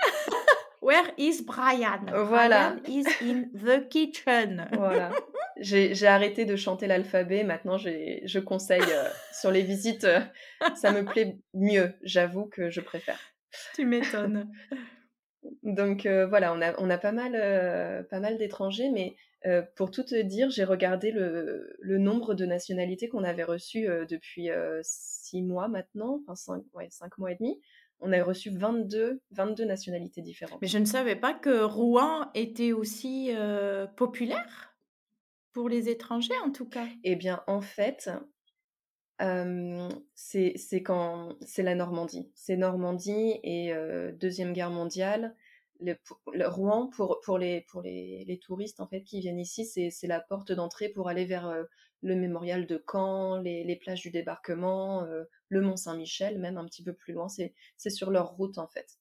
[0.81, 2.05] Where is Brian?
[2.27, 2.75] Voilà.
[2.83, 4.67] Brian is in the kitchen.
[4.73, 5.11] Voilà.
[5.57, 7.43] J'ai arrêté de chanter l'alphabet.
[7.43, 10.03] Maintenant, je conseille euh, sur les visites.
[10.03, 10.19] Euh,
[10.75, 11.93] ça me plaît mieux.
[12.03, 13.19] J'avoue que je préfère.
[13.73, 14.51] Tu m'étonnes.
[15.63, 17.33] Donc euh, voilà, on a, on a pas mal,
[18.09, 19.15] pas mal d'étrangers, mais
[19.75, 24.49] pour tout te dire, j'ai regardé le, le, nombre de nationalités qu'on avait reçues depuis
[24.81, 27.59] six mois maintenant, enfin cinq, ouais, cinq mois et demi
[28.01, 30.61] on a reçu 22, 22 nationalités différentes.
[30.61, 33.31] Mais je ne savais pas que Rouen était aussi
[33.95, 34.75] populaire
[35.55, 36.85] pour les étrangers, en tout cas.
[37.05, 38.09] Eh bien, en fait,
[39.19, 42.31] c'est quand c'est la Normandie.
[42.35, 43.73] C'est Normandie et
[44.13, 45.35] Deuxième Guerre mondiale.
[45.81, 50.07] Le, Rouen, pour, pour, les, pour les, les, touristes en fait qui viennent ici, c'est
[50.07, 51.53] la porte d'entrée pour aller vers
[52.01, 55.05] le mémorial de Caen, les, plages du débarquement,
[55.49, 58.99] le Mont Saint-Michel, même un petit peu plus loin, c'est sur leur route en fait.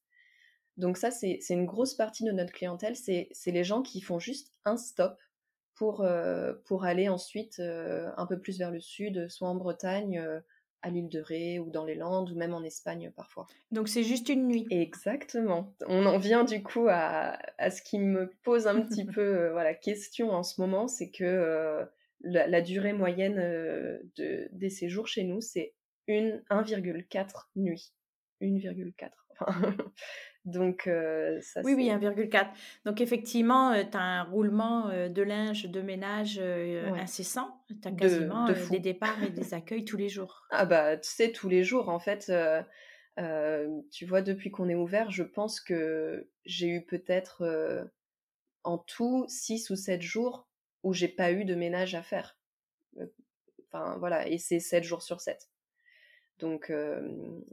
[0.77, 4.53] Donc ça, c'est une grosse partie de notre clientèle, c'est les gens qui font juste
[4.65, 5.17] un stop
[5.75, 10.23] pour, euh, pour aller ensuite euh, un peu plus vers le sud, soit en Bretagne,
[10.83, 13.47] à l'île de Ré ou dans les Landes ou même en Espagne parfois.
[13.71, 14.67] Donc c'est juste une nuit.
[14.71, 15.75] Exactement.
[15.87, 19.75] On en vient du coup à, à ce qui me pose un petit peu voilà
[19.75, 21.89] question en ce moment, c'est que
[22.25, 25.75] la, durée moyenne euh, de, des séjours chez nous, c'est
[26.09, 27.93] 1,4 nuits.
[28.41, 29.11] 1,4.
[30.45, 32.49] Donc, euh, ça Oui, oui, 1,4.
[32.85, 37.63] Donc, effectivement, euh, tu as un roulement de linge, de ménage incessant.
[37.69, 40.47] Tu as quasiment des départs et des accueils tous les jours.
[40.51, 42.33] Ah, bah, tu sais, tous les jours, en fait.
[43.91, 47.91] tu vois, depuis qu'on est ouvert, je pense que j'ai eu peut-être
[48.65, 50.49] en tout 6 ou 7 jours
[50.83, 52.39] où j'ai pas eu de ménage à faire.
[52.99, 53.07] Euh,
[53.69, 55.51] enfin voilà, et c'est 7 jours sur 7.
[56.39, 57.01] Donc, euh,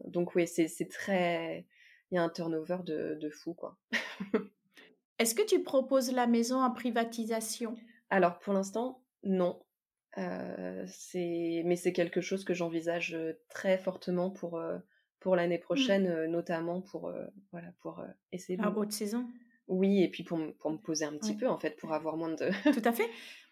[0.06, 1.66] donc oui, c'est très.
[2.12, 3.78] Il y a un turnover de, de fou, quoi.
[5.20, 7.76] Est-ce que tu proposes la maison en privatisation?
[8.10, 9.62] Alors pour l'instant, non.
[10.18, 13.18] Euh, mais c'est quelque chose que j'envisage
[13.50, 14.62] très fortement pour,
[15.20, 15.62] pour l'année mmh.
[15.62, 17.14] prochaine, notamment pour,
[17.52, 18.66] voilà, pour essayer de.
[18.66, 19.26] haute saison
[19.72, 22.30] oui, et puis pour, pour me poser un petit peu, en fait, pour avoir moins
[22.30, 22.50] de...
[22.74, 23.10] Tout à fait.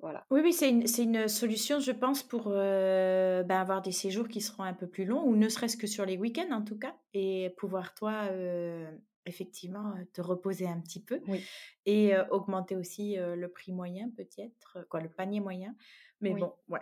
[0.00, 0.24] Voilà.
[0.30, 4.40] Oui, oui, c'est une, une, solution, je pense, pour euh, ben, avoir des séjours qui
[4.40, 6.94] seront un peu plus longs, ou ne serait-ce que sur les week-ends, en tout cas,
[7.14, 8.88] et pouvoir, toi, euh,
[9.26, 11.44] effectivement te reposer un petit peu Oui.
[11.84, 15.74] et augmenter aussi le prix moyen peut-être, quoi, le panier moyen.
[16.20, 16.80] Mais bon, ouais.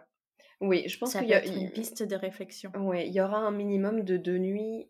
[0.60, 2.70] Oui, je pense qu'il y a une piste de réflexion.
[2.78, 4.86] Oui, il y aura un minimum de deux nuits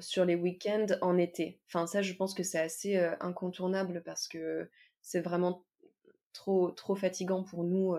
[0.00, 1.60] sur les week-ends en été.
[1.68, 4.68] Enfin, ça, je pense que c'est assez incontournable parce que
[5.00, 5.62] c'est vraiment
[6.36, 7.96] trop, trop fatigant pour nous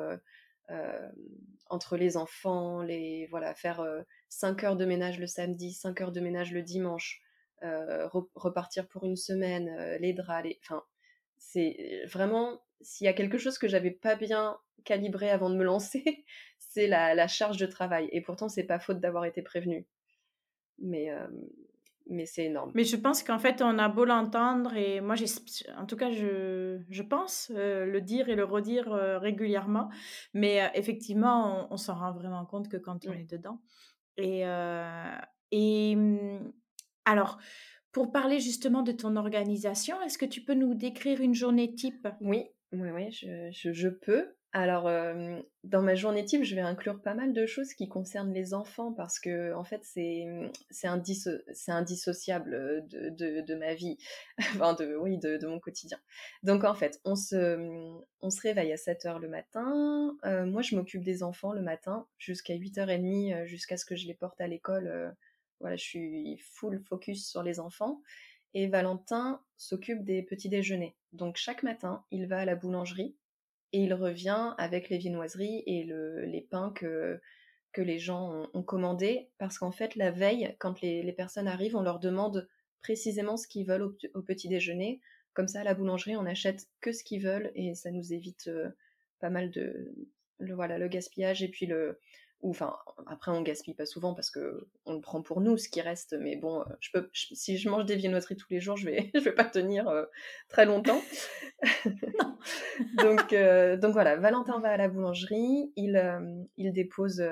[1.70, 3.86] entre les enfants, les voilà, faire
[4.30, 7.22] 5 heures de ménage le samedi, 5 heures de ménage le dimanche,
[8.36, 10.60] repartir pour une semaine, les draps, les...
[10.64, 10.84] enfin,
[11.38, 15.64] c'est vraiment s'il y a quelque chose que j'avais pas bien calibré avant de me
[15.64, 16.26] lancer,
[16.60, 18.10] c'est la, charge de travail.
[18.12, 19.86] Et pourtant, c'est pas faute d'avoir été prévenue.
[20.80, 21.28] Mais, euh,
[22.10, 22.72] mais c'est énorme.
[22.74, 25.16] Mais je pense qu'en fait, on a beau l'entendre, et moi,
[25.78, 29.90] en tout cas, je, je pense euh, le dire et le redire euh, régulièrement.
[30.34, 33.62] Mais effectivement, on, s'en rend vraiment compte que quand on est dedans.
[34.18, 34.44] Et,
[35.52, 36.52] et mmh,
[37.06, 37.38] alors,
[37.92, 42.08] pour parler justement de ton organisation, est-ce que tu peux nous décrire une journée type?
[42.22, 44.36] Oui, oui, oui, je, je, peux.
[44.54, 44.90] Alors,
[45.66, 48.94] dans ma journée type, je vais inclure pas mal de choses qui concernent les enfants
[48.94, 50.26] parce que, en fait, c'est
[50.70, 53.98] c'est indissociable de, de, ma vie,
[54.40, 56.00] enfin, de, oui, de, de, mon quotidien.
[56.44, 57.58] Donc, en fait, on se,
[58.22, 60.16] on se réveille à 7 h le matin.
[60.24, 64.40] moi, je m'occupe des enfants le matin jusqu'à 8h30, jusqu'à ce que je les porte
[64.40, 65.14] à l'école.
[65.60, 68.02] voilà, je suis full focus sur les enfants.
[68.54, 70.96] Et Valentin s'occupe des petits déjeuners.
[71.12, 73.16] Donc chaque matin, il va à la boulangerie
[73.74, 77.20] et il revient avec les viennoiseries et les pains que,
[77.78, 79.30] les gens ont, commandés.
[79.38, 82.48] Parce qu'en fait, la veille, quand les, personnes arrivent, on leur demande
[82.82, 85.00] précisément ce qu'ils veulent au, petit déjeuner.
[85.34, 88.48] Comme ça, à la boulangerie, on achète que ce qu'ils veulent et ça nous évite
[88.48, 88.70] euh,
[89.20, 89.94] pas mal de
[90.40, 92.00] voilà, le gaspillage et puis le,
[92.44, 92.76] enfin
[93.08, 96.16] après on gaspille pas souvent parce que on le prend pour nous ce qui reste
[96.20, 99.10] mais bon euh, je peux si je mange des viennoiseries tous les jours je vais
[99.16, 100.06] je vais pas tenir euh,
[100.50, 101.02] très longtemps.
[103.02, 106.00] Donc euh, donc voilà Valentin va à la boulangerie il
[106.58, 107.24] il dépose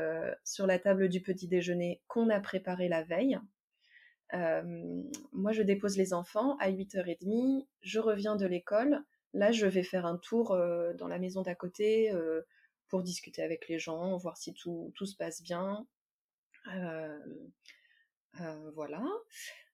[0.44, 3.40] sur la table du petit déjeuner qu'on a préparé la veille.
[4.34, 9.04] Moi je dépose les enfants à 8h30 je reviens de l'école.
[9.34, 10.58] Là je vais faire un tour
[10.98, 12.12] dans la maison d'à côté
[12.96, 15.86] pour discuter avec les gens, voir si tout, tout se passe bien.
[16.74, 17.20] Euh,
[18.40, 19.04] euh, voilà.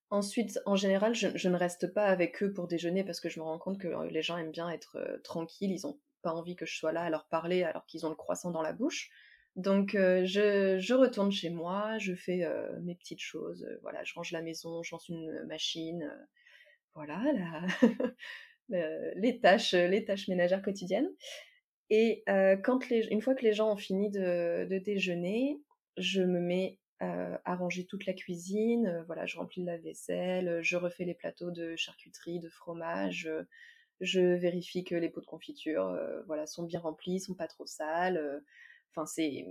[0.09, 3.45] Ensuite, en général, je, ne reste pas avec eux pour déjeuner parce que je me
[3.45, 6.65] rends compte que les gens aiment bien être euh, tranquilles, ils n'ont pas envie que
[6.65, 9.11] je sois là à leur parler alors qu'ils ont le croissant dans la bouche.
[9.55, 12.43] Donc je, je, retourne chez moi, je fais
[12.81, 16.11] mes petites choses, voilà, je range la maison, je lance une machine,
[16.95, 17.21] voilà,
[18.69, 21.09] les tâches, les tâches ménagères quotidiennes.
[21.91, 22.23] Et
[22.89, 25.61] les, une fois que les gens ont fini de, déjeuner,
[25.97, 29.03] je me mets à ranger toute la cuisine.
[29.07, 33.29] voilà, je remplis la vaisselle, je refais les plateaux de charcuterie, de fromage.
[33.99, 35.93] je vérifie que les pots de confiture,
[36.27, 38.41] voilà, sont bien remplis, sont pas trop sales.
[38.91, 39.45] Enfin, c'est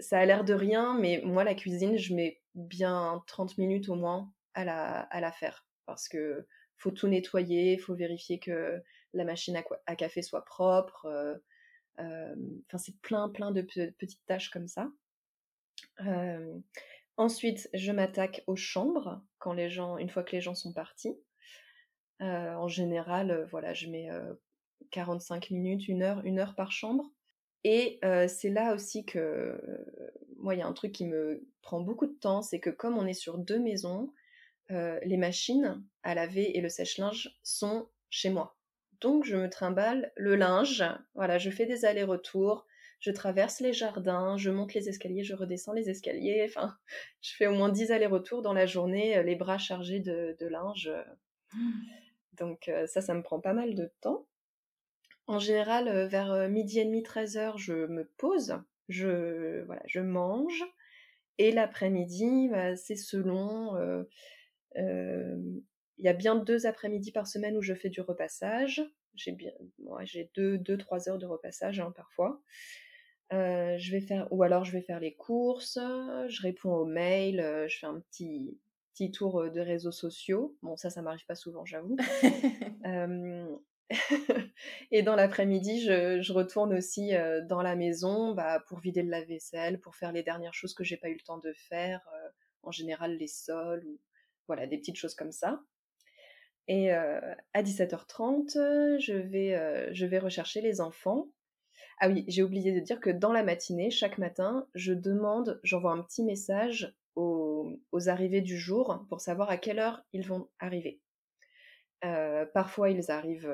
[0.00, 3.94] ça a l'air de rien, mais moi, la cuisine, je mets bien 30 minutes au
[3.94, 5.66] moins à la, à la faire.
[5.86, 6.46] Parce que
[6.76, 8.82] faut tout nettoyer, faut vérifier que
[9.18, 11.06] la machine à, café soit propre.
[11.06, 11.36] Euh,
[12.00, 12.34] euh,
[12.66, 14.90] enfin, c'est plein, plein de petites tâches comme ça.
[16.06, 16.58] Euh,
[17.16, 21.16] ensuite, je m'attaque aux chambres quand les gens, une fois que les gens sont partis.
[22.20, 24.08] en général, voilà, je mets
[24.90, 27.12] 45 minutes, une heure, une heure par chambre.
[27.64, 29.60] Et c'est là aussi que
[30.36, 32.96] moi, il y a un truc qui me prend beaucoup de temps, c'est que comme
[32.96, 34.12] on est sur deux maisons,
[34.70, 38.57] les machines à laver et le sèche-linge sont chez moi.
[39.00, 40.84] Donc je me trimballe le linge,
[41.14, 42.66] voilà, je fais des allers-retours,
[43.00, 46.76] je traverse les jardins, je monte les escaliers, je redescends les escaliers, enfin,
[47.22, 50.90] je fais au moins 10 allers-retours dans la journée, euh, les bras chargés de, linge.
[52.32, 54.26] Donc euh, ça, ça me prend pas mal de temps.
[55.26, 58.56] En général, euh, vers midi et demi, 13 heures, je me pose,
[58.88, 60.64] je, voilà, je mange.
[61.36, 63.76] Et l'après-midi, bah, c'est selon
[65.98, 68.82] il y a bien deux après-midi par semaine où je fais du repassage.
[69.14, 69.52] J'ai bien,
[70.04, 72.40] j'ai deux, deux, trois heures de repassage hein, parfois.
[73.32, 77.40] Euh, je vais faire, ou alors je vais faire les courses, je réponds aux mails,
[77.40, 78.58] euh, je fais un petit,
[78.94, 80.56] petit tour euh, de réseaux sociaux.
[80.62, 81.96] Bon, ça, ça m'arrive pas souvent, j'avoue.
[84.90, 87.12] et dans l'après-midi, je, je, retourne aussi
[87.48, 90.98] dans la maison bah, pour vider le lave-vaisselle, pour faire les dernières choses que j'ai
[90.98, 92.06] pas eu le temps de faire,
[92.62, 93.98] en général les sols ou
[94.46, 95.62] voilà des petites choses comme ça.
[96.68, 101.28] Et à 17h30, je vais, je vais rechercher les enfants.
[101.98, 105.92] Ah oui, j'ai oublié de dire que dans la matinée, chaque matin, je demande, j'envoie
[105.92, 111.00] un petit message aux, arrivées du jour pour savoir à quelle heure ils vont arriver.
[112.52, 113.52] parfois, ils arrivent,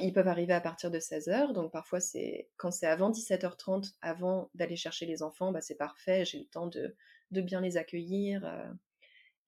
[0.00, 4.50] ils peuvent arriver à partir de 16h, donc parfois c'est quand c'est avant 17h30, avant
[4.54, 6.94] d'aller chercher les enfants, bah, c'est parfait, j'ai le temps de,
[7.30, 8.44] bien les accueillir.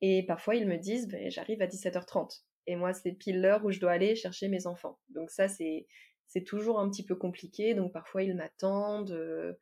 [0.00, 2.44] et parfois, ils me disent, «Ben, j'arrive à 17h30.
[2.66, 4.98] Et moi, c'est pile l'heure où je dois aller chercher mes enfants.
[5.08, 5.86] Donc ça, c'est
[6.32, 7.74] c'est toujours un petit peu compliqué.
[7.74, 9.10] Donc parfois, ils m'attendent.
[9.10, 9.52] Euh,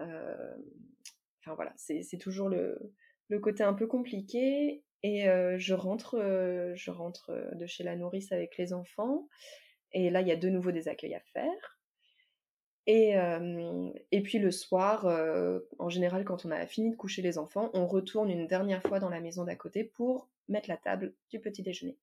[0.00, 0.56] euh,
[1.40, 2.78] enfin voilà, c'est toujours le,
[3.28, 4.82] le, côté un peu compliqué.
[5.02, 6.16] Et euh, je rentre,
[6.74, 9.28] je rentre de chez la nourrice avec les enfants.
[9.92, 11.78] Et là, il y a de nouveau des accueils à faire.
[12.88, 13.14] Et,
[14.12, 15.06] et puis le soir,
[15.78, 19.00] en général, quand on a fini de coucher les enfants, on retourne une dernière fois
[19.00, 21.98] dans la maison d'à côté pour mettre la table du petit déjeuner.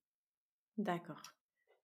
[0.78, 1.22] D'accord.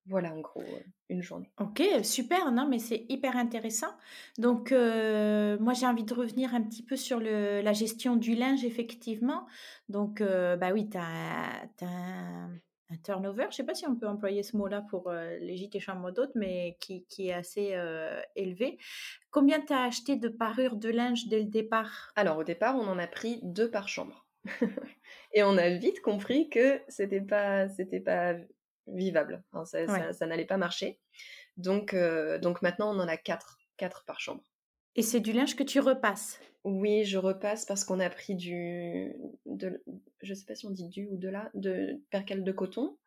[0.07, 0.64] Voilà en gros
[1.09, 1.51] une journée.
[1.61, 3.95] Ok, super, non mais c'est hyper intéressant.
[4.38, 8.64] Donc moi j'ai envie de revenir un petit peu sur le, la gestion du linge
[8.64, 9.47] effectivement.
[9.88, 12.51] Donc bah oui, tu as, un,
[13.05, 15.80] turnover, je ne sais pas si on peut employer ce mot-là pour les gîtes et
[15.80, 17.76] chambres d'hôtes, mais qui, qui, est assez
[18.34, 18.78] élevé.
[19.30, 22.11] Combien tu as acheté de parures de linge dès le départ?
[22.16, 24.26] Alors au départ on en a pris deux par chambre.
[25.34, 28.34] et on a vite compris que c'était pas c'était pas
[28.86, 29.42] vivable.
[29.64, 30.98] ça, n'allait pas marcher.
[31.56, 34.42] Donc, euh, donc maintenant, on en a quatre, quatre par chambre.
[34.96, 36.40] Et c'est du linge que tu repasses?
[36.64, 39.12] Oui, je repasse parce qu'on a pris du,
[39.46, 39.82] de,
[40.20, 42.98] je sais pas si on dit du ou de la, de percale de coton.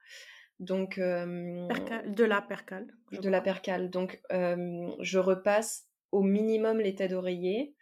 [0.60, 1.68] Donc euh,
[2.08, 2.88] de la percale.
[3.12, 3.90] De la percale.
[3.90, 7.76] Donc euh, je repasse au minimum les têtes d'oreiller.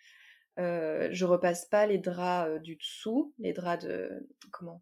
[0.57, 4.81] je repasse pas les draps du dessous, les draps de comment?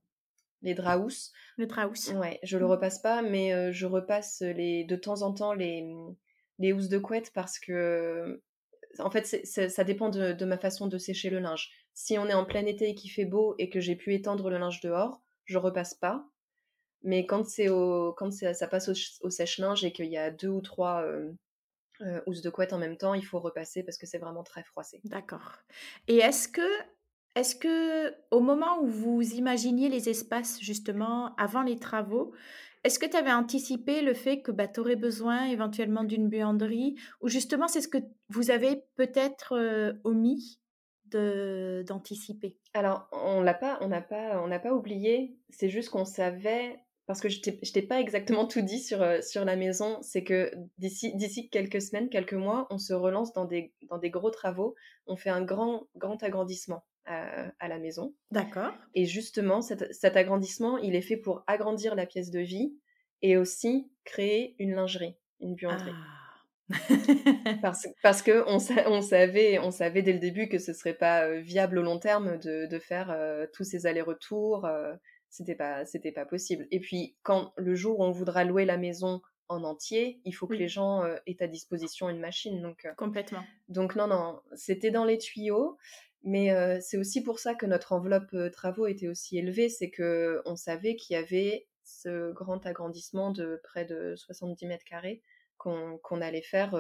[0.62, 1.32] Les draus.
[1.58, 2.12] Le draus.
[2.14, 2.70] Ouais, je le mmh.
[2.70, 5.86] repasse pas, mais euh, je repasse les, de temps en temps les,
[6.60, 8.42] les housses de couette parce que,
[9.00, 11.70] en fait, ça dépend de, ma façon de sécher le linge.
[11.94, 14.50] Si on est en plein été et qu'il fait beau et que j'ai pu étendre
[14.50, 16.26] le linge dehors, je repasse pas.
[17.02, 18.90] Mais quand c'est au, quand ça passe
[19.22, 21.32] au, sèche-linge et qu'il y a deux ou trois euh,
[22.02, 24.64] euh, housses de couette en même temps, il faut repasser parce que c'est vraiment très
[24.64, 25.00] froissé.
[25.06, 25.60] D'accord.
[26.10, 26.62] Et est-ce que
[27.40, 32.34] est-ce que, au moment où vous imaginiez les espaces, justement, avant les travaux,
[32.84, 36.96] est-ce que tu avais anticipé le fait que bah, tu aurais besoin éventuellement d'une buanderie
[37.22, 40.60] Ou justement, c'est ce que vous avez peut-être euh, omis
[41.06, 42.58] d'anticiper?
[42.74, 45.38] Alors, on l'a pas, on n'a pas, on n'a pas oublié.
[45.50, 49.46] C'est juste qu'on savait, parce que je t'ai pas exactement tout dit sur, euh, sur
[49.46, 53.98] la maison, c'est que d'ici, quelques semaines, quelques mois, on se relance dans des, dans
[53.98, 54.76] des gros travaux.
[55.08, 58.14] On fait un grand, grand agrandissement à, la maison.
[58.32, 58.72] D'accord.
[58.94, 62.76] Et justement, cet, agrandissement, il est fait pour agrandir la pièce de vie
[63.22, 65.92] et aussi créer une lingerie, une buanderie.
[65.92, 66.76] Ah.
[67.64, 68.58] parce, parce que on,
[68.92, 71.98] on, savait, on savait dès le début que ce serait pas euh, viable au long
[71.98, 74.66] terme de, de faire euh, tous ces allers-retours.
[74.66, 74.94] Euh,
[75.32, 76.68] c'était pas, c'était pas possible.
[76.70, 80.46] Et puis, quand le jour où on voudra louer la maison en entier, il faut
[80.46, 82.62] que les gens aient à disposition une machine.
[82.62, 83.44] Donc, Complètement.
[83.68, 85.78] Donc non, non, c'était dans les tuyaux.
[86.24, 90.56] Mais c'est aussi pour ça que notre enveloppe travaux était aussi élevée, c'est que on
[90.56, 95.22] savait qu'il y avait ce grand agrandissement de près de 70 mètres carrés
[95.58, 96.80] qu'on allait faire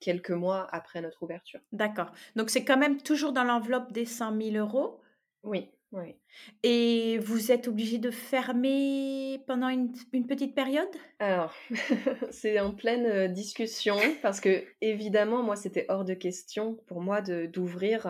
[0.00, 1.60] quelques mois après notre ouverture.
[1.72, 2.12] D'accord.
[2.36, 5.00] Donc c'est quand même toujours dans l'enveloppe des 100 000 euros?
[5.42, 5.70] Oui.
[5.92, 6.16] Oui.
[6.62, 9.90] Et vous êtes obligé de fermer pendant une,
[10.26, 10.88] petite période?
[11.18, 11.54] Alors,
[12.30, 18.06] c'est en pleine discussion parce que, évidemment, moi, c'était hors de question pour moi d'ouvrir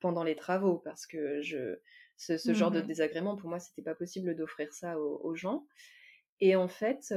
[0.00, 1.78] pendant les travaux parce que je,
[2.16, 5.66] ce, genre de mmh désagrément, pour moi, c'était pas possible d'offrir ça aux, gens.
[6.40, 7.14] Et en fait,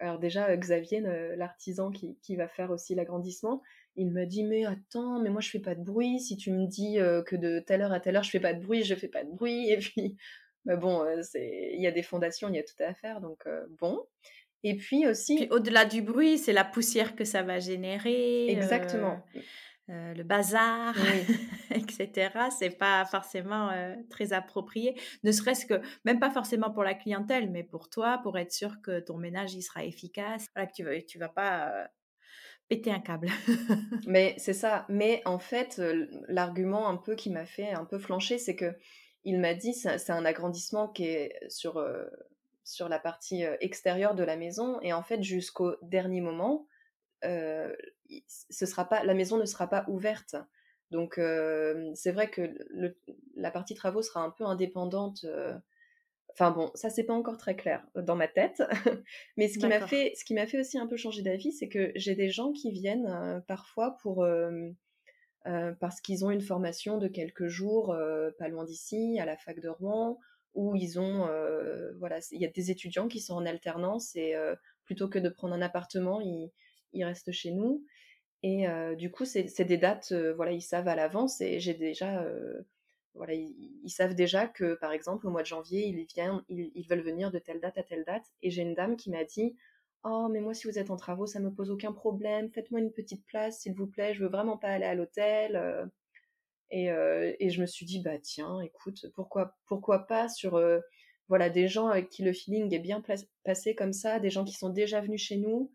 [0.00, 1.00] alors déjà, Xavier,
[1.36, 3.62] l'artisan qui, qui, va faire aussi l'agrandissement,
[3.96, 6.20] il m'a dit mais attends mais moi je fais pas de bruit.
[6.20, 8.54] Si tu me dis euh, que de telle heure à telle heure je fais pas
[8.54, 9.70] de bruit je fais pas de bruit.
[9.70, 10.16] Et puis
[10.64, 13.20] bah bon euh, c'est il y a des fondations il y a tout à faire.
[13.20, 14.00] Donc euh, bon.
[14.64, 19.20] Et puis aussi au-delà du bruit c'est la poussière que ça va générer exactement.
[19.88, 20.94] le bazar
[21.74, 23.70] etc c'est pas forcément
[24.08, 24.94] très approprié.
[25.24, 28.80] Ne serait-ce que même pas forcément pour la clientèle mais pour toi pour être sûr
[28.82, 30.46] que ton ménage il sera efficace.
[30.54, 31.90] Voilà que tu vas tu vas pas
[32.76, 33.28] péter un câble.
[34.06, 34.86] mais c'est ça.
[34.88, 35.80] Mais en fait,
[36.28, 38.74] l'argument un peu qui m'a fait un peu flancher, c'est que
[39.24, 41.84] il m'a dit c'est un agrandissement qui est sur
[42.64, 46.66] sur la partie extérieure de la maison et en fait jusqu'au dernier moment,
[47.22, 50.34] ce sera pas la maison ne sera pas ouverte.
[50.90, 51.20] Donc
[51.94, 52.52] c'est vrai que
[53.36, 55.24] la partie travaux sera un peu indépendante
[56.32, 58.62] Enfin bon, ça c'est pas encore très clair euh, dans ma tête,
[59.36, 61.68] mais ce qui m'a fait, ce qui m'a fait aussi un peu changer d'avis, c'est
[61.68, 64.70] que j'ai des gens qui viennent euh, parfois pour euh,
[65.80, 67.96] parce qu'ils ont une formation de quelques jours,
[68.38, 70.20] pas loin d'ici, à la fac de Rouen,
[70.54, 71.28] où ils ont,
[71.98, 74.36] voilà, il y a des étudiants qui sont en alternance et
[74.84, 76.52] plutôt que de prendre un appartement, ils,
[76.92, 77.84] ils restent chez nous.
[78.44, 78.66] Et
[78.96, 82.24] du coup, c'est des dates, voilà, ils savent à l'avance et j'ai déjà,
[83.14, 87.02] voilà, ils, savent déjà que, par exemple, au mois de janvier, ils, viennent, ils, veulent
[87.02, 88.24] venir de telle date à telle date.
[88.42, 89.54] Et j'ai une dame qui m'a dit,
[90.04, 92.50] oh, mais moi, si vous êtes en travaux, ça me pose aucun problème.
[92.50, 94.14] Faites-moi une petite place, s'il vous plaît.
[94.14, 95.90] Je veux vraiment pas aller à l'hôtel.
[96.70, 100.60] Et, et, je me suis dit, bah tiens, écoute, pourquoi, pourquoi pas sur
[101.28, 103.02] voilà des gens avec qui le feeling est bien
[103.44, 105.70] passé comme ça, des gens qui sont déjà venus chez nous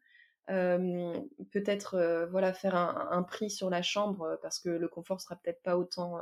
[0.47, 5.77] peut-être voilà faire un, prix sur la chambre parce que le confort sera peut-être pas
[5.77, 6.17] autant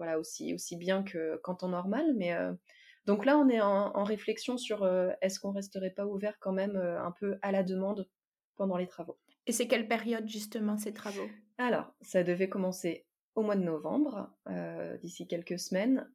[0.00, 2.34] voilà aussi aussi bien que qu'en temps normal mais
[3.04, 4.88] donc là on est en, réflexion sur
[5.20, 8.08] est-ce qu'on resterait pas ouvert quand même un peu à la demande
[8.56, 11.28] pendant les travaux et c'est quelle période justement ces travaux?
[11.58, 14.30] Alors ça devait commencer au mois de novembre,
[15.00, 16.10] d'ici quelques semaines.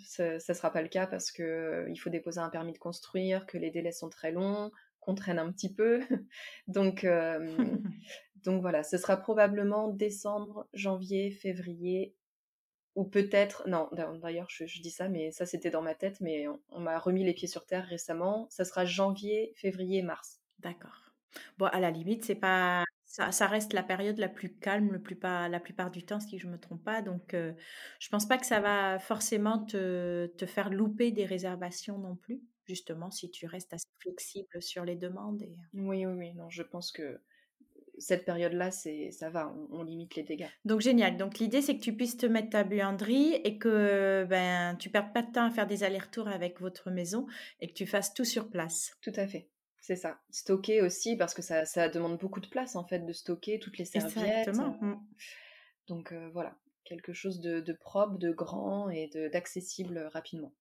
[0.00, 3.58] ça ne sera pas le cas parce qu'il faut déposer un permis de construire, que
[3.58, 4.70] les délais sont très longs,
[5.04, 6.00] qu'on traîne un petit peu.
[6.66, 7.38] donc, euh,
[8.44, 12.14] donc voilà, ce sera probablement décembre, janvier, février,
[12.94, 13.88] ou peut-être, non,
[14.22, 17.34] d'ailleurs je, dis ça, mais ça c'était dans ma tête, mais on, m'a remis les
[17.34, 18.46] pieds sur terre récemment.
[18.50, 20.40] Ça sera janvier, février, mars.
[20.60, 21.12] D'accord.
[21.58, 25.14] Bon, à la limite, c'est pas ça, reste la période la plus calme le plus
[25.14, 27.00] pas, la plupart du temps, si je ne me trompe pas.
[27.00, 27.52] Donc, je euh,
[28.00, 32.42] je pense pas que ça va forcément te, te, faire louper des réservations non plus
[32.66, 35.42] justement, si tu restes assez flexible sur les demandes.
[35.42, 35.56] Et...
[35.74, 36.34] Oui, oui, oui.
[36.34, 37.20] Non, je pense que
[37.98, 40.48] cette période-là, c'est ça va, on, limite les dégâts.
[40.64, 41.16] Donc génial.
[41.16, 45.12] Donc l'idée, c'est que tu puisses te mettre ta buanderie et que ben tu perdes
[45.12, 47.26] pas de temps à faire des allers-retours avec votre maison
[47.60, 48.96] et que tu fasses tout sur place.
[49.02, 49.48] Tout à fait.
[49.80, 50.18] C'est ça.
[50.30, 53.76] Stocker aussi, parce que ça, ça, demande beaucoup de place, en fait, de stocker toutes
[53.76, 54.48] les serviettes.
[54.48, 54.78] Exactement.
[54.80, 55.06] Mmh.
[55.88, 60.54] Donc euh, voilà, quelque chose de, de propre, de grand et d'accessible rapidement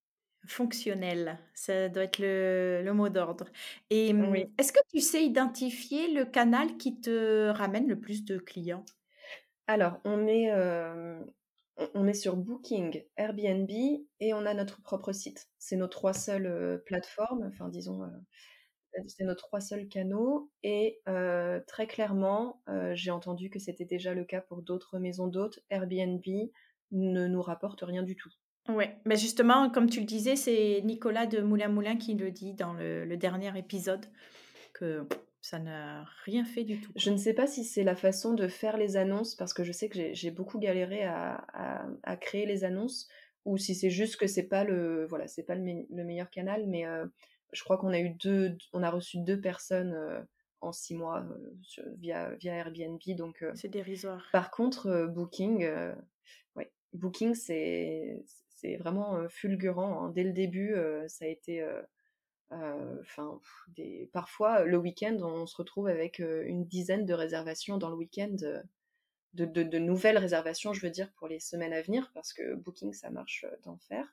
[0.47, 1.39] fonctionnel.
[1.53, 3.45] Ça doit être le, mot d'ordre.
[3.89, 8.37] Et mmh, est-ce que tu sais identifier le canal qui te ramène le plus de
[8.37, 8.85] clients?
[9.67, 10.51] Alors, on est,
[11.93, 15.47] on est sur Booking, Airbnb et on a notre propre site.
[15.57, 18.01] C'est nos trois seules plateformes, enfin disons,
[19.07, 20.51] c'est nos trois seuls canaux.
[20.63, 21.01] Et
[21.67, 22.61] très clairement,
[22.93, 25.59] j'ai entendu que c'était déjà le cas pour d'autres maisons d'hôtes.
[25.69, 26.23] Airbnb
[26.91, 28.31] ne nous rapporte rien du tout.
[28.69, 32.53] Oui, mais justement, comme tu le disais, c'est Nicolas de Moulin Moulin qui le dit
[32.53, 34.05] dans le, dernier épisode,
[34.73, 35.05] que
[35.41, 36.91] ça n'a rien fait du tout.
[36.95, 39.73] Je ne sais pas si c'est la façon de faire les annonces, parce que je
[39.73, 43.09] sais que j'ai beaucoup galéré à, créer les annonces,
[43.43, 46.85] ou si c'est juste que c'est pas le voilà, c'est pas le, meilleur canal, mais
[46.85, 47.05] euh,
[47.51, 50.21] je crois qu'on a eu deux, on a reçu deux personnes euh,
[50.61, 54.25] en six mois euh, via via Airbnb, donc c'est dérisoire.
[54.31, 55.67] Par contre, Booking,
[56.55, 58.23] ouais, Booking c'est
[58.63, 60.05] c'est vraiment fulgurant.
[60.05, 60.09] Hein.
[60.09, 60.75] Dès le début,
[61.07, 61.65] ça a été.
[62.51, 63.39] Enfin,
[63.69, 64.09] des...
[64.13, 68.35] parfois, le week-end, on se retrouve avec une dizaine de réservations dans le week-end.
[69.33, 73.09] De, nouvelles réservations, je veux dire, pour les semaines à venir, parce que Booking, ça
[73.09, 74.05] marche d'enfer.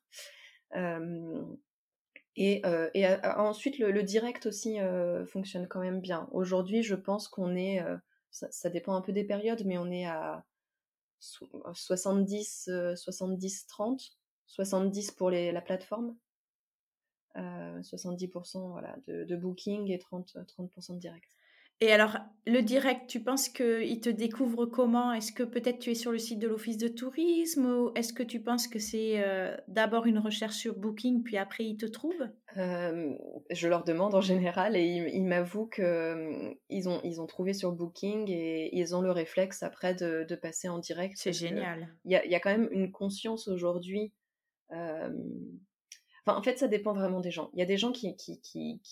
[2.36, 2.62] et,
[2.94, 4.78] et ensuite, le, direct aussi
[5.26, 6.28] fonctionne quand même bien.
[6.32, 7.84] Aujourd'hui, je pense qu'on est,
[8.30, 10.44] ça, dépend un peu des périodes, mais on est à
[11.20, 14.19] 70, 70, 30
[14.51, 16.16] 70 pour les, la plateforme,
[17.36, 21.30] 70% euh, voilà, de, de, booking et 30%, 30 de direct.
[21.82, 25.14] Et alors, le direct, tu penses qu'il te découvre comment?
[25.14, 28.22] Est-ce que peut-être tu es sur le site de l'office de tourisme ou est-ce que
[28.22, 32.28] tu penses que c'est euh, d'abord une recherche sur Booking, puis après ils te trouvent?
[32.59, 33.14] Euh,
[33.51, 37.72] Je leur demande en général et ils, m'avouent qu'ils ils ont, ils ont trouvé sur
[37.72, 41.14] Booking et ils ont le réflexe après de, de passer en direct.
[41.16, 41.88] C'est génial.
[42.05, 44.12] Il y a, y a, quand même une conscience aujourd'hui
[46.26, 47.50] En fait, ça dépend vraiment des gens.
[47.54, 48.14] Il y a des gens qui,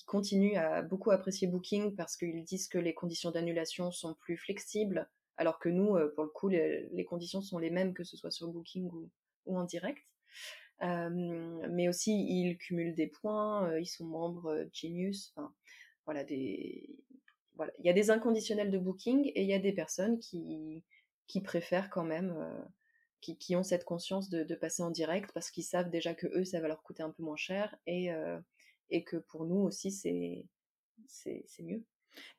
[0.07, 5.09] continuent à beaucoup apprécier Booking parce qu'ils disent que les conditions d'annulation sont plus flexibles,
[5.37, 8.49] alors que nous, pour le coup, les, conditions sont les mêmes que ce soit sur
[8.49, 8.91] Booking
[9.47, 10.05] ou, en direct.
[10.81, 15.33] mais aussi, ils cumulent des points, ils sont membres Genius.
[15.37, 15.55] Enfin,
[16.07, 16.25] voilà.
[16.31, 20.83] Il y a des inconditionnels de Booking et il y a des personnes qui,
[21.27, 22.35] qui préfèrent quand même
[23.21, 26.61] qui, ont cette conscience de, passer en direct parce qu'ils savent déjà que eux, ça
[26.61, 28.39] va leur coûter un peu moins cher et, euh,
[28.91, 30.47] et que pour nous aussi, c'est,
[31.07, 31.85] c'est, mieux.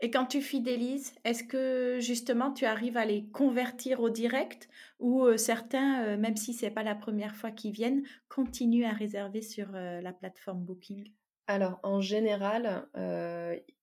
[0.02, 4.68] Et quand tu fidélises, est-ce que justement tu arrives à les convertir au direct
[5.00, 8.94] ou euh, certains, euh, même si c'est pas la première fois qu'ils viennent, continuent à
[8.94, 11.14] réserver sur la plateforme Booking?
[11.48, 12.88] Alors en général,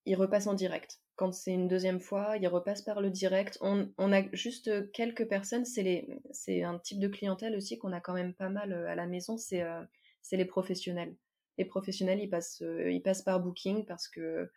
[0.05, 1.01] ils repassent en direct.
[1.17, 3.59] Quand c'est une deuxième fois, ils repassent par le direct.
[3.63, 8.35] On, a juste quelques personnes, c'est un type de clientèle aussi qu'on a quand même
[8.35, 9.65] pas mal à la maison, c'est
[10.33, 11.17] les professionnels.
[11.59, 14.51] Les professionnels, ils passent, ils passent par Booking parce que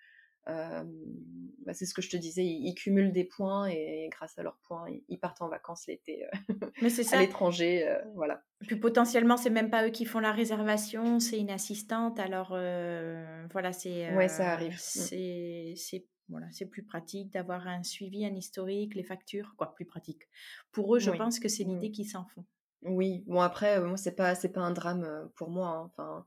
[0.45, 4.57] bah, c'est ce que je te disais, ils, cumulent des points et, grâce à leurs
[4.67, 6.25] points, ils, partent en vacances l'été
[7.13, 7.87] à l'étranger.
[8.15, 8.43] voilà.
[8.67, 12.19] Puis potentiellement, c'est même pas eux qui font la réservation, c'est une assistante.
[12.19, 14.13] Alors voilà, c'est.
[14.13, 14.73] ouais, ça arrive.
[14.73, 15.75] Mmh.
[15.77, 20.27] C'est voilà, c'est plus pratique d'avoir un suivi, un historique, les factures, quoi, plus pratique.
[20.71, 22.45] Pour eux, je pense que c'est l'idée qu'ils s'en font.
[22.83, 25.67] Oui, bon après, moi c'est pas c'est pas un drame pour moi.
[25.67, 25.91] Hein.
[25.91, 26.25] Enfin,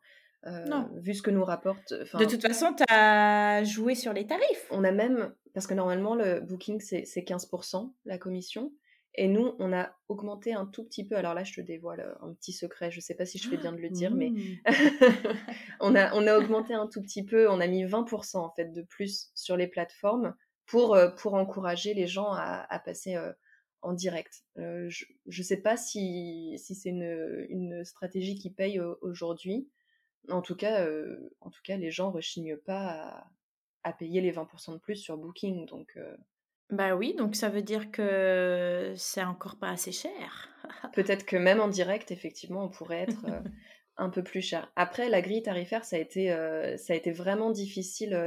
[0.67, 0.91] non.
[0.97, 1.93] Vu ce que nous rapporte.
[1.93, 4.67] De toute façon, tu as joué sur les tarifs.
[4.71, 8.73] On a même, parce que normalement, le booking, c'est 15%, la commission.
[9.15, 11.17] Et nous, on a augmenté un tout petit peu.
[11.17, 12.91] Alors là, je te dévoile un petit secret.
[12.91, 14.63] Je sais pas si je fais bien de le dire, mais mmh.
[15.81, 17.49] on, a, on a augmenté un tout petit peu.
[17.51, 20.35] On a mis 20% en fait de plus sur les plateformes
[20.65, 23.19] pour, pour encourager les gens à, passer
[23.83, 24.45] en direct.
[24.57, 29.69] je ne sais pas si, si c'est une, une, stratégie qui paye aujourd'hui.
[30.31, 30.89] En tout cas,
[31.41, 33.29] en tout cas, les gens rechignent pas
[33.83, 35.99] à, payer les 20% de plus sur Booking, donc.
[36.73, 40.49] Bah oui, donc ça veut dire que c'est encore pas assez cher.
[40.95, 43.25] Peut-être que même en direct, effectivement, on pourrait être
[43.97, 44.73] un peu plus cher.
[44.75, 46.29] Après, la grille tarifaire, ça a été,
[46.79, 48.19] ça a été vraiment difficile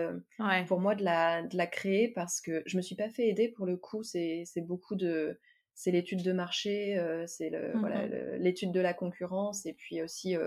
[0.67, 3.49] pour moi de la, de la créer parce que je me suis pas fait aider
[3.49, 4.03] pour le coup.
[4.03, 5.39] C'est beaucoup de,
[5.73, 10.37] c'est l'étude de marché, c'est mmh l'étude de la concurrence et puis aussi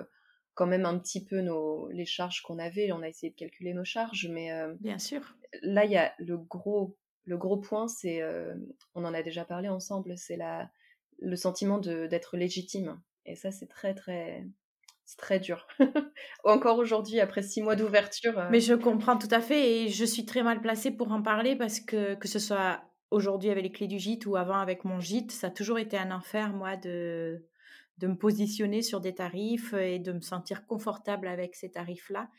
[0.58, 2.90] quand même un petit peu nos, les charges qu'on avait.
[2.90, 5.36] On a essayé de calculer nos charges, mais euh, bien sûr.
[5.62, 6.96] Là, il y a le gros,
[7.28, 8.54] le gros point, c'est, euh,
[8.94, 10.70] on en a déjà parlé ensemble, c'est la,
[11.20, 13.00] le sentiment d'être légitime.
[13.26, 14.46] Et ça, c'est très, très,
[15.04, 15.66] c'est très dur.
[16.44, 18.38] Encore aujourd'hui, après six mois d'ouverture.
[18.38, 21.22] Euh mais je comprends tout à fait et je suis très mal placée pour en
[21.22, 24.84] parler parce que que ce soit aujourd'hui avec les clés du gîte ou avant avec
[24.84, 27.44] mon gîte, ça a toujours été un enfer, moi, de
[27.98, 32.30] de me positionner sur des tarifs et de me sentir confortable avec ces tarifs-là.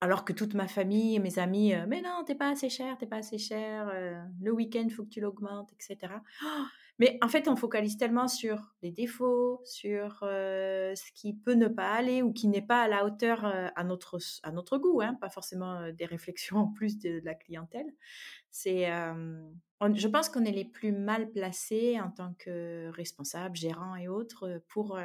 [0.00, 3.06] Alors que toute ma famille et mes amis, mais non, t'es pas assez cher, t'es
[3.06, 3.92] pas assez cher,
[4.40, 6.14] le week-end, faut que tu l'augmentes, etc.
[7.00, 11.92] Mais en fait, on focalise tellement sur les défauts, sur ce qui peut ne pas
[11.92, 15.30] aller ou qui n'est pas à la hauteur à, notre, à notre goût, hein, pas
[15.30, 17.86] forcément des réflexions en plus de, la clientèle.
[18.50, 24.08] C'est, je pense qu'on est les plus mal placés en tant que responsables, gérants et
[24.08, 24.98] autres pour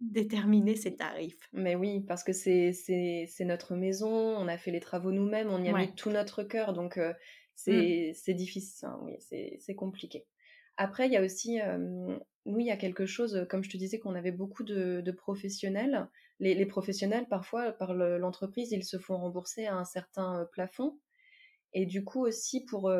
[0.00, 1.48] déterminer ces tarifs.
[1.52, 5.62] Mais oui, parce que c'est, c'est, notre maison, on a fait les travaux nous-mêmes, on
[5.62, 7.14] y a mis tout notre cœur, donc mmh.
[7.54, 10.26] c'est, c'est difficile, hein, oui, c'est compliqué.
[10.76, 11.58] Après, il y a aussi,
[12.46, 16.08] nous, il y a quelque chose, comme je te disais, qu'on avait beaucoup de, professionnels.
[16.38, 20.98] Les, professionnels, parfois, par l'entreprise, ils se font rembourser à un certain plafond.
[21.72, 22.92] Et du coup aussi, pour,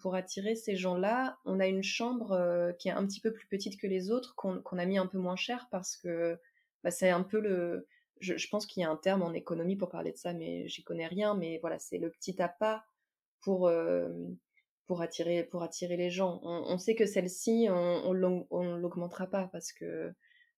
[0.00, 3.80] pour attirer ces gens-là, on a une chambre qui est un petit peu plus petite
[3.80, 6.38] que les autres, qu'on a mis un peu moins cher parce que
[6.84, 7.88] bah, c'est un peu le...
[8.20, 10.84] Je, pense qu'il y a un terme en économie pour parler de ça, mais j'y
[10.84, 11.34] connais rien.
[11.34, 12.84] Mais voilà, c'est le petit appât
[13.40, 13.68] pour
[14.86, 16.40] pour attirer, pour attirer les gens.
[16.42, 20.12] On, sait que celle-ci, on ne l'augmentera pas parce que,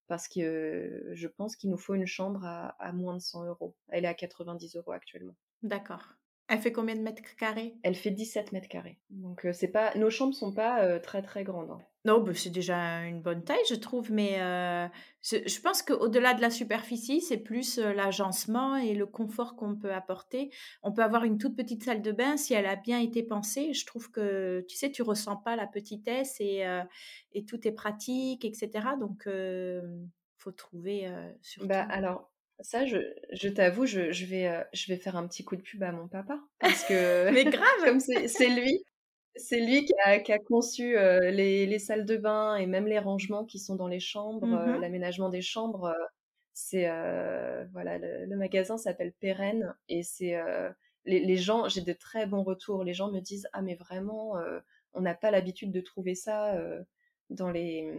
[0.07, 3.75] parce que je pense qu'il nous faut une chambre à, à, moins de 100 euros.
[3.89, 5.35] Elle est à 90 euros actuellement.
[5.63, 6.05] D'accord.
[6.49, 7.75] Elle fait combien de mètres carrés?
[7.83, 8.99] Elle fait 17 mètres carrés.
[9.11, 11.71] Donc euh, c'est pas, nos chambres sont pas euh, très très grandes.
[11.71, 11.81] Hein.
[12.07, 14.89] Non, bah, c'est déjà une bonne taille, je trouve, mais euh,
[15.23, 20.51] je pense qu'au-delà de la superficie, c'est plus l'agencement et le confort qu'on peut apporter.
[20.83, 23.75] On peut avoir une toute petite salle de bain si elle a bien été pensée.
[23.75, 26.65] Je trouve que, tu sais, tu ressens pas la petitesse et,
[27.33, 28.71] et tout est pratique, etc.
[28.99, 31.69] Donc, il faut trouver surtout.
[31.69, 32.31] Bah, alors,
[32.61, 32.99] ça, je,
[33.33, 35.93] je t'avoue, je, je, vais, euh, je vais faire un petit coup de pub à
[35.93, 36.41] mon papa.
[36.59, 37.31] Parce que.
[37.33, 38.85] Mais grave Comme c'est lui.
[39.37, 42.89] C'est lui qui a, qui a conçu euh, les, les, salles de bain et même
[42.89, 45.95] les rangements qui sont dans les chambres, euh, mmh l'aménagement des chambres.
[46.55, 46.89] c'est
[47.73, 50.37] voilà, le, magasin s'appelle Pérenne et c'est
[51.05, 51.69] les, les, gens.
[51.69, 52.83] J'ai de très bons retours.
[52.83, 54.35] Les gens me disent ah mais vraiment,
[54.95, 56.61] on n'a pas l'habitude de trouver ça
[57.31, 57.95] dans les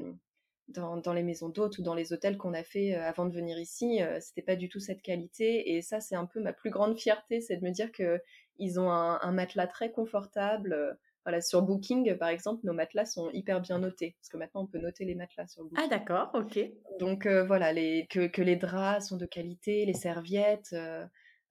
[0.73, 3.57] dans, les maisons d'hôtes ou dans les hôtels qu'on a fait euh, avant de venir
[3.59, 5.75] ici, euh, c'était pas du tout cette qualité.
[5.75, 8.21] Et ça, c'est un peu ma plus grande fierté, c'est de me dire que
[8.57, 10.73] ils ont un, matelas très confortable.
[10.73, 10.93] Euh,
[11.25, 14.67] voilà, sur Booking, par exemple, nos matelas sont hyper bien notés, parce que maintenant on
[14.67, 15.83] peut noter les matelas sur Booking.
[15.85, 16.59] Ah d'accord, ok.
[16.97, 20.73] Donc voilà, les, que, que, les draps sont de qualité, les serviettes.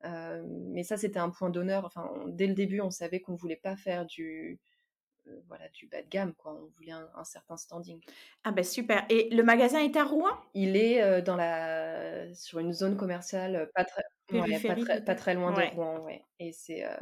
[0.03, 1.85] mais ça, c'était un point d'honneur.
[1.85, 4.59] Enfin, dès le début, on savait qu'on voulait pas faire du,
[5.49, 6.55] voilà, du bas de gamme, quoi.
[6.55, 8.01] On voulait un, certain standing.
[8.45, 9.05] Ah ben super.
[9.09, 10.31] Et le magasin est à Rouen?
[10.55, 15.35] Il est euh, dans la, sur une zone commerciale pas très, pas, très, pas très
[15.35, 16.25] loin de Rouen, ouais.
[16.39, 16.97] Et c'est, euh,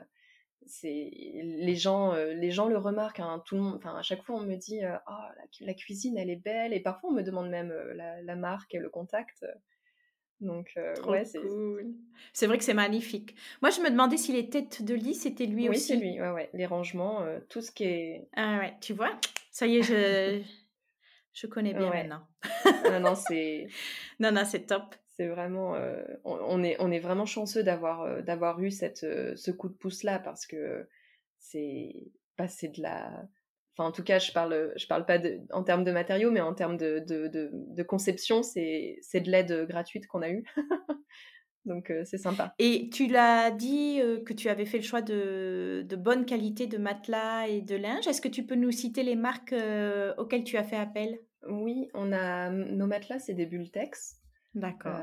[0.66, 4.34] c'est les gens les gens le remarquent hein, tout le monde enfin à chaque fois
[4.34, 5.12] on me dit oh,
[5.60, 8.88] la, cuisine elle est belle et parfois on me demande même la, marque et le
[8.88, 9.44] contact
[10.40, 10.74] donc
[11.06, 11.94] ouais c'est cool.
[12.32, 13.34] c'est vrai que c'est magnifique.
[13.62, 16.20] Moi je me demandais si les têtes de lit c'était lui aussi oui c'est lui
[16.20, 16.50] ouais, ouais.
[16.52, 19.18] les rangements tout ce qui est ah ouais tu vois?
[19.50, 20.42] Ça y est je
[21.32, 22.26] je connais bien maintenant.
[22.84, 23.68] Non non c'est
[24.20, 24.94] non non c'est top.
[25.16, 29.34] c'est vraiment, euh, on, est, on est vraiment chanceux d'avoir, euh, d'avoir eu cette, euh,
[29.36, 30.86] ce coup de pouce là parce que
[31.38, 31.94] c'est,
[32.36, 33.26] bah, de la,
[33.76, 36.40] enfin en tout cas je parle, je parle pas de, en termes de matériaux, mais
[36.40, 40.44] en termes de, de, de, conception, c'est, c'est de l'aide gratuite qu'on a eue.
[41.64, 42.54] Donc c'est sympa.
[42.60, 46.78] Et tu l'as dit que tu avais fait le choix de, de bonne qualité de
[46.78, 48.06] matelas et de linge.
[48.06, 49.54] Est-ce que tu peux nous citer les marques
[50.16, 51.18] auxquelles tu as fait appel?
[51.48, 54.22] Oui, on a nos matelas, c'est des Bultex.
[54.56, 54.98] D'accord.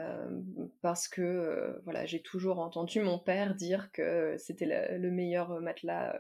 [0.81, 6.19] parce que voilà, j'ai toujours entendu mon père dire que c'était le, meilleur matelas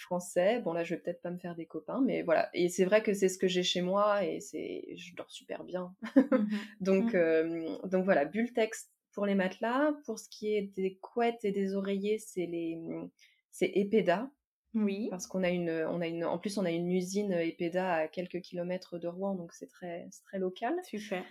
[0.00, 0.60] français.
[0.60, 2.50] Bon là, je vais peut-être pas me faire des copains, mais voilà.
[2.54, 5.64] Et c'est vrai que c'est ce que j'ai chez moi et c'est, je dors super
[5.64, 5.94] bien.
[6.16, 6.48] Mmh
[6.80, 7.88] donc mmh.
[7.88, 9.92] donc voilà, Bultex pour les matelas.
[10.04, 12.78] Pour ce qui est des couettes et des oreillers, c'est les
[13.50, 14.30] c'est Epeda.
[14.74, 15.08] Oui.
[15.08, 18.08] Parce qu'on a une, on a une, en plus on a une usine Epeda à
[18.08, 20.74] quelques kilomètres de Rouen, donc c'est très, très local.
[20.84, 21.24] Super.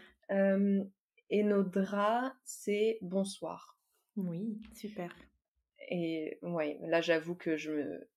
[1.29, 3.79] Et nos draps, c'est bonsoir.
[4.15, 5.13] Oui, super.
[5.89, 8.09] Et ouais, là j'avoue que je me, euh,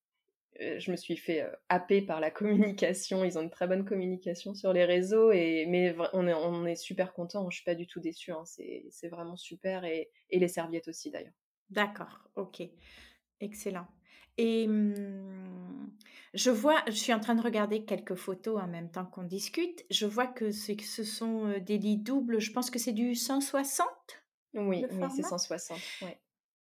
[0.60, 3.24] je me suis fait euh, happer par la communication.
[3.24, 6.76] Ils ont une très bonne communication sur les réseaux, et, mais on est, on est
[6.76, 7.48] super content.
[7.50, 8.32] Je suis pas du tout déçue.
[8.32, 8.44] Hein.
[8.44, 9.84] C'est vraiment super.
[9.84, 11.34] Et, et les serviettes aussi d'ailleurs.
[11.70, 12.62] D'accord, ok.
[13.40, 13.86] Excellent.
[14.36, 15.90] Et mmh,
[16.34, 19.84] je vois, je suis en train de regarder quelques photos en même temps qu'on discute.
[19.90, 22.40] Je vois que, que ce sont des lits doubles.
[22.40, 23.86] Je pense que c'est du 160
[24.54, 25.78] Oui, oui c'est 160.
[26.02, 26.18] Ouais.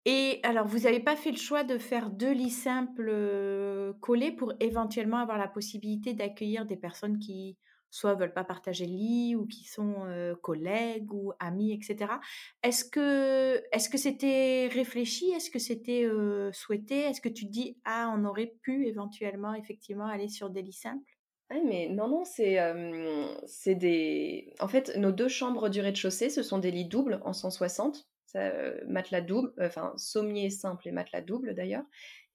[0.06, 4.54] Et alors, vous n'avez pas fait le choix de faire deux lits simples collés pour
[4.60, 7.58] éventuellement avoir la possibilité d'accueillir des personnes qui
[7.90, 10.06] soit veulent pas partager le lit ou qui sont
[10.42, 12.20] collègues ou amis, etc.
[12.62, 15.30] Est-ce que est-ce que c'était réfléchi?
[15.32, 16.08] Est-ce que c'était
[16.52, 17.00] souhaité?
[17.00, 20.72] Est-ce que tu te dis ah on aurait pu éventuellement effectivement aller sur des lits
[20.72, 21.18] simples?
[21.48, 22.58] Ah mais non non c'est
[23.46, 27.32] c'est des en fait nos deux chambres du rez-de-chaussée ce sont des lits doubles en
[27.32, 28.52] 160 ça,
[28.86, 31.84] matelas double enfin sommier simple et matelas double d'ailleurs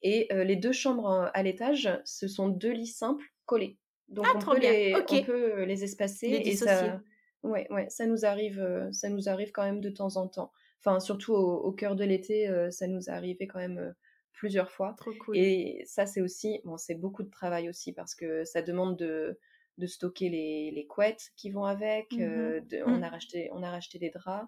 [0.02, 3.78] et les deux chambres à l'étage ce sont deux lits simples collés
[4.10, 7.02] donc ah, on, peut les, on, peut les, espacer et ça,
[7.44, 10.52] ouais, ouais, ça nous arrive, euh, ça nous arrive quand même de temps en temps.
[10.80, 13.92] Enfin, surtout au, cœur de l'été, euh, ça nous est arrivé quand même euh,
[14.34, 14.94] plusieurs fois.
[14.98, 15.38] Trop cool.
[15.38, 19.40] Et ça, c'est aussi, bon, c'est beaucoup de travail aussi parce que ça demande de,
[19.80, 22.12] de stocker les, les couettes qui vont avec.
[22.12, 23.12] Mmh on a mmh.
[23.12, 24.48] racheté, on a racheté des draps.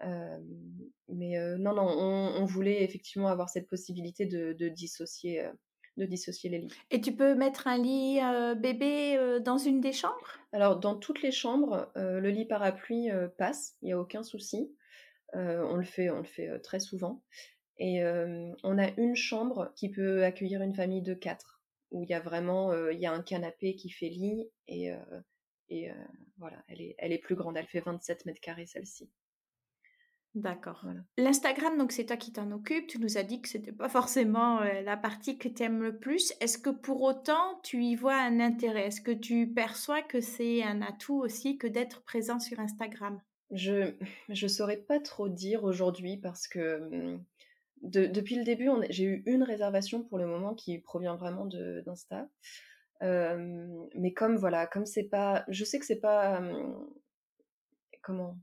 [0.00, 5.48] Mais non, non, on, on, voulait effectivement avoir cette possibilité de, de dissocier
[5.96, 6.72] de dissocier les lits.
[6.90, 10.38] Et tu peux mettre un lit euh, bébé euh, dans une des chambres?
[10.52, 14.74] Alors, dans toutes les chambres, euh, le lit parapluie passe, il n'y a aucun souci.
[15.32, 17.22] on le fait, on le fait très souvent.
[17.78, 22.14] Et on a une chambre qui peut accueillir une famille de quatre, où il y
[22.14, 24.92] a vraiment, il y a un canapé qui fait lit et,
[25.68, 25.90] et
[26.38, 29.10] voilà, elle est, elle est plus grande, elle fait 27 mètres carrés celle-ci.
[30.36, 30.84] D'accord.
[31.16, 32.86] L'Instagram, donc c'est toi qui t'en occupes.
[32.86, 35.96] Tu nous as dit que c'était pas forcément euh, la partie que tu aimes le
[35.96, 36.34] plus.
[36.42, 38.88] Est-ce que pour autant tu y vois un intérêt?
[38.88, 43.18] Est-ce que tu perçois que c'est un atout aussi que d'être présent sur Instagram?
[43.50, 43.94] Je
[44.28, 47.24] je saurais pas trop dire aujourd'hui parce que hum,
[47.80, 52.28] depuis le début, j'ai eu une réservation pour le moment qui provient vraiment d'Insta.
[53.00, 56.90] mais comme voilà, comme c'est pas, je sais que c'est pas hum,
[58.02, 58.36] comment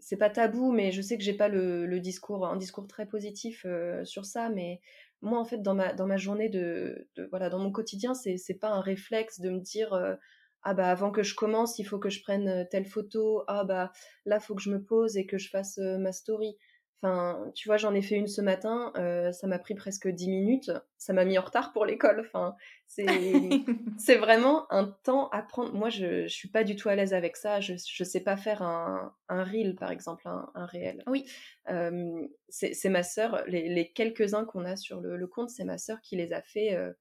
[0.00, 3.64] c'est pas tabou, mais je sais que j'ai pas le, discours, un discours très positif
[3.66, 4.48] euh, sur ça.
[4.50, 4.80] Mais
[5.22, 8.58] moi, en fait, dans ma dans ma journée de, voilà, dans mon quotidien, c'est c'est
[8.58, 10.14] pas un réflexe de me dire euh,
[10.62, 13.44] ah bah avant que je commence, il faut que je prenne euh, telle photo.
[13.48, 13.92] Ah bah
[14.26, 16.56] là, faut que je me pose et que je fasse ma story.
[17.02, 20.28] Enfin, tu vois, j'en ai fait une ce matin, euh, ça m'a pris presque 10
[20.28, 22.20] minutes, ça m'a mis en retard pour l'école.
[22.20, 22.54] Enfin,
[23.98, 25.72] c'est vraiment un temps à prendre.
[25.72, 27.60] Moi, je, je suis pas du tout à l'aise avec ça.
[27.60, 31.02] Je je sais pas faire un, un reel, par exemple, un, un réel.
[31.06, 31.24] Oui.
[31.70, 35.78] Euh, c'est ma sœur, les, les quelques-uns qu'on a sur le, le compte, c'est ma
[35.78, 36.92] sœur qui les a fait euh,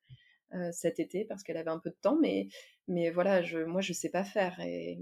[0.56, 2.48] euh, cet été parce qu'elle avait un peu de temps, mais
[2.88, 5.00] mais voilà, je moi je sais pas faire et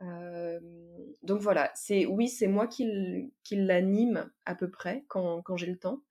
[0.00, 5.66] donc voilà, c'est oui, c'est moi qui, qui l'anime à peu près quand, quand j'ai
[5.66, 6.02] le temps.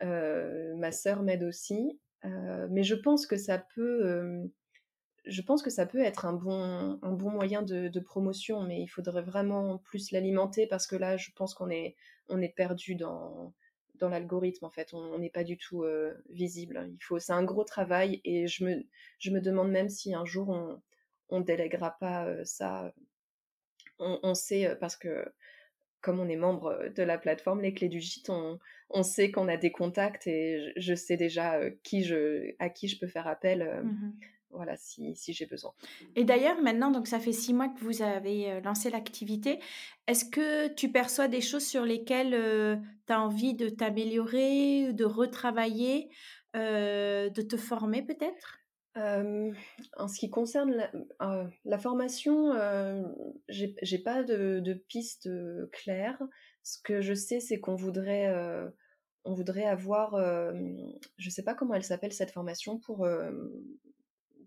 [0.00, 4.48] ma sœur m'aide aussi, mais je pense que ça peut,
[5.28, 8.88] je pense que ça peut être un bon, un bon moyen de, promotion, mais il
[8.88, 11.96] faudrait vraiment plus l'alimenter parce que là, je pense qu'on est,
[12.28, 13.52] on est perdu dans,
[13.96, 14.94] dans l'algorithme en fait.
[14.94, 15.84] On n'est pas du tout
[16.30, 16.88] visible.
[16.92, 18.82] Il faut, c'est un gros travail et je me,
[19.18, 20.80] je me demande même si un jour on,
[21.28, 22.92] on délèguera pas ça.
[23.98, 25.24] On, on, sait parce que
[26.00, 28.58] comme on est membre de la plateforme Les Clés du Gîte, on,
[28.90, 32.98] on sait qu'on a des contacts et je, sais déjà qui je, à qui je
[32.98, 33.82] peux faire appel.
[33.84, 34.12] Mmh
[34.50, 35.72] voilà, si, si j'ai besoin.
[36.16, 39.60] Et d'ailleurs, maintenant, donc ça fait six mois que vous avez lancé l'activité.
[40.06, 46.08] Est-ce que tu perçois des choses sur lesquelles tu as envie de t'améliorer, de retravailler,
[46.54, 48.58] de te former peut-être?
[49.96, 52.52] En ce qui concerne la, la formation,
[53.48, 55.28] j'ai pas de, de piste
[55.72, 56.22] claire.
[56.62, 58.32] Ce que je sais, c'est qu'on voudrait,
[59.24, 60.16] on voudrait avoir,
[61.16, 63.08] je sais pas comment elle s'appelle cette formation pour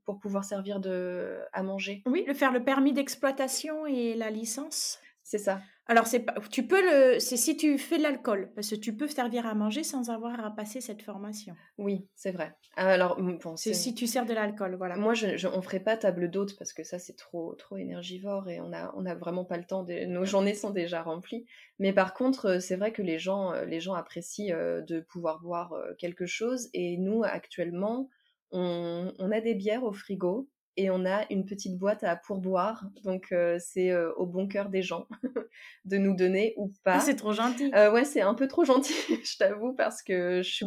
[0.04, 2.02] pour pouvoir servir de à manger.
[2.06, 5.00] Oui, le faire le permis d'exploitation et la licence.
[5.24, 5.62] C'est ça.
[5.92, 8.96] Alors c'est pas, tu peux le, c'est si tu fais de l'alcool, parce que tu
[8.96, 11.54] peux servir à manger sans avoir à passer cette formation.
[11.78, 12.56] Oui, c'est vrai.
[12.78, 14.96] Alors bon, c'est si tu sers de l'alcool, voilà.
[14.96, 18.48] Moi, je, je, on ferait pas table d'hôte parce que ça c'est trop trop énergivore
[18.48, 19.84] et on a on a vraiment pas le temps.
[19.84, 21.46] De, nos journées sont déjà remplies.
[21.78, 25.74] Mais par contre, c'est vrai que les gens les gens apprécient euh, de pouvoir boire
[25.74, 28.08] euh, quelque chose et nous actuellement
[28.52, 30.48] on, on a des bières au frigo
[30.78, 32.86] et on a une petite boîte à pourboire.
[33.04, 35.08] Donc euh, c'est euh, au bon cœur des gens
[35.86, 37.00] de nous donner ou pas.
[37.00, 37.72] c'est trop gentil.
[37.76, 38.94] Euh, ouais, c'est un peu trop gentil,
[39.24, 40.66] je t'avoue, parce que je suis,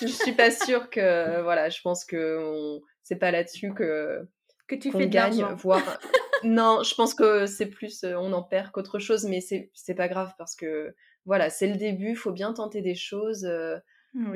[0.00, 4.26] je suis pas sûre que voilà, je pense que c'est pas là-dessus que
[4.66, 6.00] que tu fais gagne, voire
[6.42, 10.08] non, je pense que c'est plus on en perd qu'autre chose, mais c'est c'est pas
[10.08, 10.94] grave parce que
[11.24, 13.48] voilà, c'est le début, faut bien tenter des choses.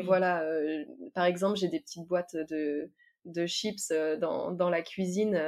[0.05, 0.45] Voilà,
[1.15, 2.91] par exemple, j'ai des petites boîtes de
[3.25, 5.41] de chips dans, dans la cuisine.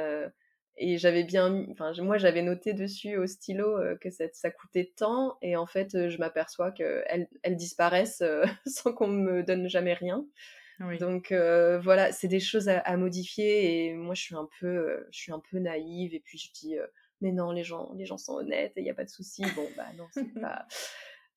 [0.77, 5.37] et j'avais bien, enfin moi j'avais noté dessus au stylo que ça, ça, coûtait tant
[5.41, 8.23] et en fait je m'aperçois qu'elles elles disparaissent
[8.65, 10.25] sans qu'on me donne jamais rien.
[10.99, 15.31] Donc voilà, c'est des choses à, modifier et moi je suis un peu, je suis
[15.31, 16.75] un peu naïve et puis je dis
[17.21, 19.43] mais non les gens, les gens sont honnêtes et il n'y a pas de souci.
[19.55, 20.67] Bon bah non c'est pas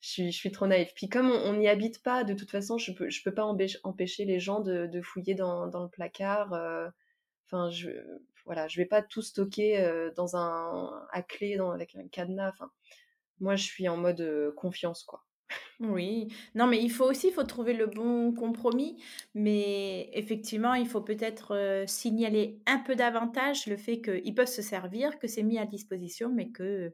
[0.01, 0.92] je suis, trop naïve.
[0.94, 4.38] Puis comme on n'y habite pas, de toute façon, je peux, peux pas empêcher les
[4.38, 6.53] gens de, fouiller dans, le placard.
[6.53, 6.88] Euh,
[7.47, 7.90] enfin, je,
[8.44, 12.53] voilà, je vais pas tout stocker euh, dans un à clé, avec un cadenas.
[13.40, 15.24] Moi, je suis en mode euh, confiance, quoi.
[15.78, 18.97] Oui, non, mais il faut aussi, il faut trouver le bon compromis.
[19.34, 25.18] Mais effectivement, il faut peut-être signaler un peu davantage le fait qu'ils peuvent se servir,
[25.18, 26.92] que c'est mis à disposition, mais que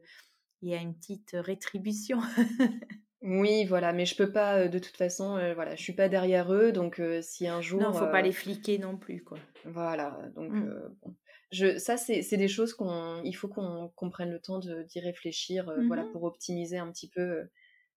[0.63, 2.19] il y a une petite rétribution.
[3.21, 6.71] oui, voilà, mais je peux pas, de toute façon, voilà, je suis pas derrière eux,
[6.71, 7.81] donc si un jour.
[7.81, 9.37] Non, faut pas les fliquer non plus, quoi.
[9.65, 10.95] Voilà, donc mmh.
[11.03, 11.15] bon.
[11.51, 16.05] Je, ça, c'est des choses qu'on, il faut qu'on prenne le temps d'y réfléchir, voilà,
[16.05, 17.43] mmh pour optimiser un petit peu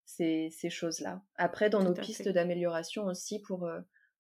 [0.05, 1.23] ces, ces choses-là.
[1.37, 3.71] Après, dans nos pistes d'amélioration aussi pour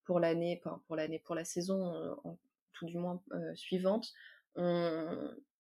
[0.05, 2.17] pour l'année, pour l'année, pour la saison,
[2.73, 3.21] tout du moins
[3.55, 4.15] suivante,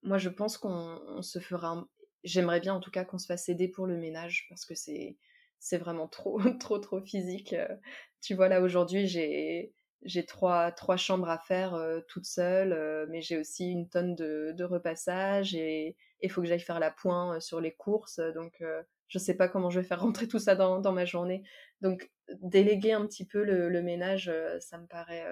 [0.06, 1.86] moi, je pense qu'on se fera
[2.26, 5.16] j'aimerais bien en tout cas qu'on se fasse aider pour le ménage parce que c'est
[5.58, 7.54] c'est vraiment trop trop trop physique.
[7.54, 7.76] Euh.
[8.20, 9.72] Tu vois là aujourd'hui j'ai
[10.02, 14.14] j'ai trois trois chambres à faire euh, toute seule, euh, mais j'ai aussi une tonne
[14.14, 18.62] de, repassage et il faut que j'aille faire la pointe sur les courses, donc
[19.08, 21.44] je sais pas comment je vais faire rentrer tout ça dans, dans ma journée.
[21.80, 22.10] Donc
[22.42, 25.26] déléguer un petit peu le ménage, ça me paraît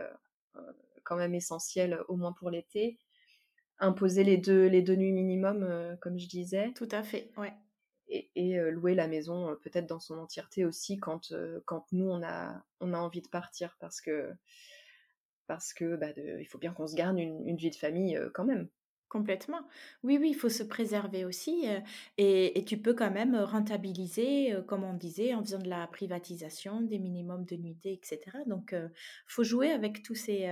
[1.04, 2.98] quand même essentiel, au moins pour l'été
[3.78, 6.72] imposer les deux, les deux nuits minimum, euh, comme je disais.
[6.74, 7.52] Tout à fait, ouais.
[8.08, 11.32] Et, et euh, louer la maison euh, peut-être dans son entièreté aussi quand,
[11.64, 14.30] quand nous, on a, on a envie de partir parce que,
[15.46, 18.44] parce que bah, il faut bien qu'on se garde une, une, vie de famille quand
[18.44, 18.68] même.
[19.08, 19.60] Complètement.
[20.02, 21.66] Oui, oui, il faut se préserver aussi.
[22.16, 26.80] et, et, tu peux quand même rentabiliser, comme on disait, en faisant de la privatisation,
[26.80, 28.18] des minimums de nuitée, etc.
[28.46, 28.90] Donc, il
[29.28, 30.50] faut jouer avec tous ces,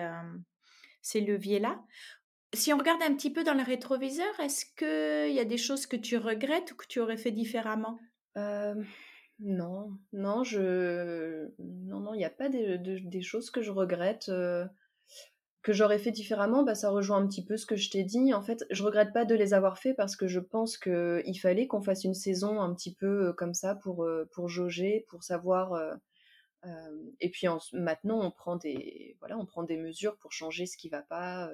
[1.00, 1.82] ces leviers-là.
[2.54, 5.86] Si on regarde un petit peu dans le rétroviseur, est-ce qu'il y a des choses
[5.86, 7.98] que tu regrettes ou que tu aurais fait différemment?
[8.36, 8.74] Euh,
[9.38, 14.28] Non, non, je, non, non, il n'y a pas des, choses que je regrette.
[14.28, 14.66] Euh,
[15.62, 18.34] que j'aurais fait différemment, bah, ça rejoint un petit peu ce que je t'ai dit.
[18.34, 21.68] En fait, je regrette pas de les avoir fait parce que je pense qu'il fallait
[21.68, 25.80] qu'on fasse une saison un petit peu euh, comme ça pour, pour jauger, pour savoir.
[27.20, 30.90] et puis maintenant, on prend des voilà, on prend des mesures pour changer ce qui
[30.90, 31.50] va pas.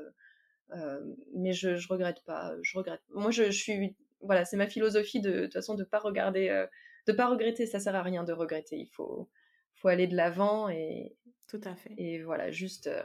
[1.35, 2.55] Mais je, je regrette pas.
[2.63, 3.01] Je regrette.
[3.11, 6.49] Moi, je, je suis voilà, c'est ma philosophie de, de toute façon de pas regarder,
[6.49, 6.67] euh,
[7.07, 7.67] de pas regretter.
[7.67, 8.77] Ça sert à rien de regretter.
[8.79, 9.29] Il faut,
[9.77, 11.15] faut aller de l'avant et
[11.47, 11.95] tout à fait.
[11.97, 12.89] Et voilà, juste.
[12.89, 13.03] Euh,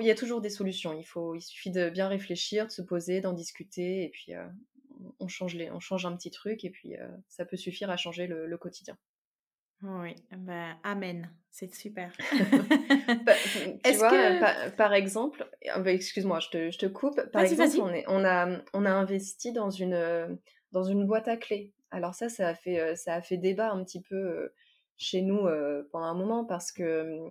[0.00, 0.98] il y a toujours des solutions.
[0.98, 4.32] Il faut, il suffit de bien réfléchir, de se poser, d'en discuter, et puis
[5.20, 6.94] on change les, on change un petit truc, et puis
[7.28, 8.96] ça peut suffire à changer le, le quotidien.
[9.82, 12.12] Oui, bah, amen, c'est super.
[13.24, 13.34] Bah,
[13.84, 14.70] tu vois, que...
[14.76, 17.20] par, exemple, ah, bah, excuse-moi, je te, je te, coupe.
[17.32, 20.38] Par exemple, on, est, on, a, on a investi dans une,
[20.72, 21.72] dans une boîte à clés.
[21.90, 24.52] Alors ça, ça a fait, ça a fait débat un petit peu
[24.96, 25.46] chez nous
[25.90, 27.30] pendant un moment parce que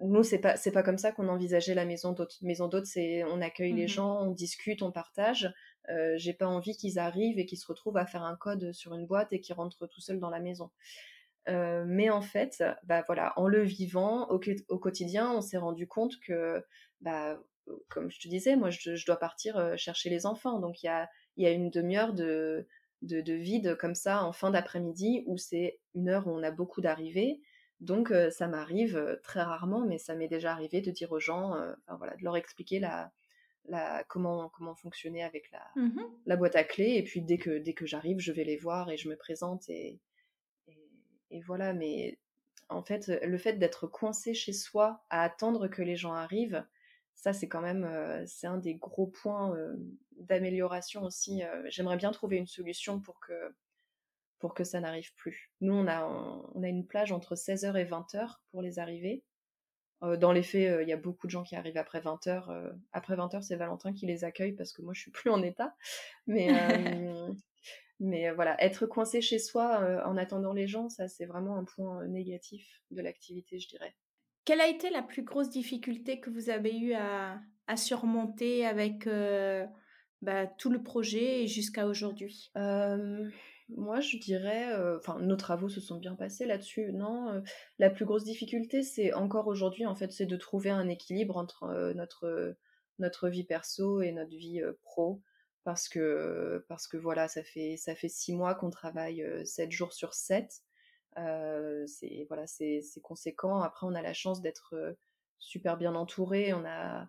[0.00, 2.36] nous, c'est pas, c'est pas comme ça qu'on envisageait la maison d'hôte.
[2.42, 5.52] Maison d'hôte, c'est on accueille les mmh gens, on discute, on partage.
[5.88, 8.94] Euh, j'ai pas envie qu'ils arrivent et qu'ils se retrouvent à faire un code sur
[8.94, 10.70] une boîte et qu'ils rentrent tout seuls dans la maison.
[11.48, 15.86] Euh, mais en fait, bah voilà, en le vivant au, au quotidien, on s'est rendu
[15.86, 16.64] compte que,
[17.00, 17.40] bah,
[17.88, 20.60] comme je te disais, moi, je, dois partir chercher les enfants.
[20.60, 22.66] Donc il y a, y a une demi-heure de,
[23.02, 26.50] de, de, vide comme ça en fin d'après-midi où c'est une heure où on a
[26.50, 27.40] beaucoup d'arrivées.
[27.80, 31.54] Donc ça m'arrive très rarement, mais ça m'est déjà arrivé de dire aux gens,
[31.96, 33.10] voilà, de leur expliquer la,
[33.66, 36.96] la, comment, comment fonctionner avec la, mmh la boîte à clés.
[36.96, 39.68] Et puis dès que, dès que j'arrive, je vais les voir et je me présente.
[39.68, 40.00] Et,
[41.30, 42.18] et, voilà, mais
[42.68, 46.64] en fait, le fait d'être coincé chez soi à attendre que les gens arrivent,
[47.14, 49.54] ça c'est quand même c'est un des gros points
[50.18, 51.42] d'amélioration aussi.
[51.66, 53.52] J'aimerais bien trouver une solution pour que
[54.40, 55.52] pour que ça n'arrive plus.
[55.60, 56.02] Nous, on a,
[56.66, 59.22] une plage entre 16h et 20h pour les arrivées.
[60.02, 62.50] Euh, dans les faits, euh, il y a beaucoup de gens qui arrivent après 20h.
[62.50, 65.42] Euh, après 20h, c'est Valentin qui les accueille parce que moi, je suis plus en
[65.42, 65.76] état.
[66.26, 66.48] Mais,
[68.00, 72.06] mais voilà, être coincé chez soi en attendant les gens, ça, c'est vraiment un point
[72.06, 73.94] négatif de l'activité, je dirais.
[74.44, 79.08] Quelle a été la plus grosse difficulté que vous avez eu à, à surmonter avec
[80.22, 82.50] bah, tout le projet jusqu'à aujourd'hui?
[83.76, 86.92] Moi, je dirais, euh, enfin, nos travaux se sont bien passés là-dessus.
[86.92, 87.40] Non, euh,
[87.78, 91.64] la plus grosse difficulté, c'est encore aujourd'hui, en fait, c'est de trouver un équilibre entre
[91.64, 92.56] euh, notre
[92.98, 95.22] notre vie perso et notre vie pro,
[95.64, 99.92] parce que parce que voilà, ça fait ça fait six mois qu'on travaille sept jours
[99.92, 100.62] sur sept.
[101.16, 103.62] c'est voilà, c'est conséquent.
[103.62, 104.96] Après, on a la chance d'être
[105.38, 106.52] super bien entouré.
[106.54, 107.08] On a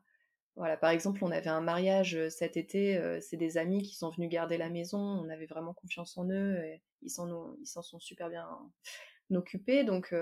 [0.57, 4.29] voilà, par exemple, on avait un mariage cet été, c'est des amis qui sont venus
[4.29, 6.61] garder la maison, on avait vraiment confiance en eux,
[7.01, 8.47] ils s'en ils s'en sont super bien
[9.31, 9.83] occupés.
[9.83, 10.13] Donc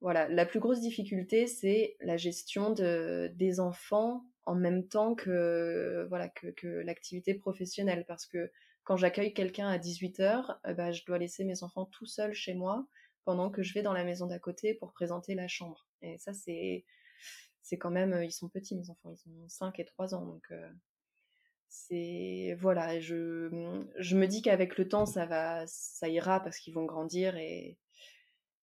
[0.00, 6.06] voilà, la plus grosse difficulté, c'est la gestion de, des enfants en même temps que
[6.08, 8.50] voilà que, l'activité professionnelle, parce que
[8.84, 12.86] quand j'accueille quelqu'un à 18h, bah, je dois laisser mes enfants tout seuls chez moi
[13.24, 15.88] pendant que je vais dans la maison d'à côté pour présenter la chambre.
[16.02, 16.84] Et ça, c'est
[17.62, 20.52] c'est quand même, ils sont petits, mes enfants, ils ont 5 et 3 ans, donc
[21.68, 23.50] c'est voilà, je,
[23.98, 27.78] je me dis qu'avec le temps, ça va, ça ira parce qu'ils vont grandir et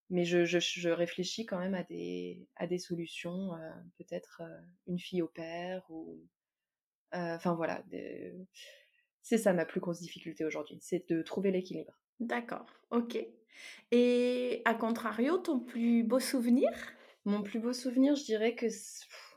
[0.10, 3.52] mais je, je, réfléchis quand même à des, à des solutions,
[3.98, 4.42] peut-être
[4.88, 6.22] une fille au père ou
[7.12, 7.84] enfin voilà,
[9.22, 12.00] c'est ça ma plus grosse difficulté aujourd'hui, c'est de trouver l'équilibre.
[12.20, 13.18] D'accord, ok.
[13.92, 16.70] Et à contrario, ton plus beau souvenir?
[17.26, 18.66] Mon plus beau souvenir, je dirais que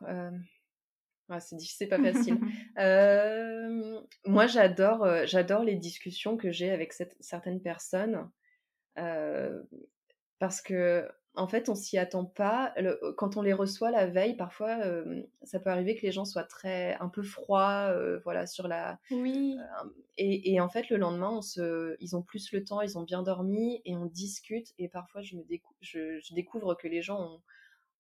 [0.02, 0.30] euh,
[1.40, 2.38] c'est difficile, c'est pas facile.
[2.78, 8.30] Euh, moi, j'adore, euh, j'adore les discussions que j'ai avec certaines personnes
[10.39, 11.09] parce que
[11.39, 12.74] en fait, on s'y attend pas.
[13.18, 14.78] quand on les reçoit la veille, parfois,
[15.43, 18.99] ça peut arriver que les gens soient très un peu froids, voilà, sur la.
[19.11, 19.55] Oui.
[20.16, 23.22] Et, en fait, le lendemain, on se, ils ont plus le temps, ils ont bien
[23.22, 24.68] dormi et on discute.
[24.78, 25.45] Et parfois, je me
[25.82, 27.43] je découvre que les gens ont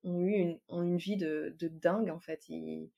[0.06, 2.40] ont eu une, ont une vie de, de, dingue en fait.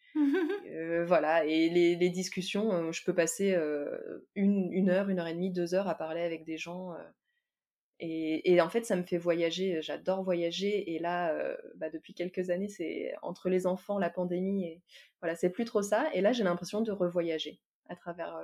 [0.71, 5.19] Euh, voilà, et les, les discussions, euh, je peux passer euh, une, une, heure, une
[5.19, 6.95] heure et demie, deux heures à parler avec des gens.
[8.01, 9.83] Et, et, en fait, ça me fait voyager.
[9.83, 10.95] J'adore voyager.
[10.95, 11.37] Et là,
[11.77, 14.83] bah, depuis quelques années, c'est entre les enfants, la pandémie, et
[15.21, 16.09] voilà, c'est plus trop ça.
[16.15, 18.41] Et là, j'ai l'impression de revoyager à travers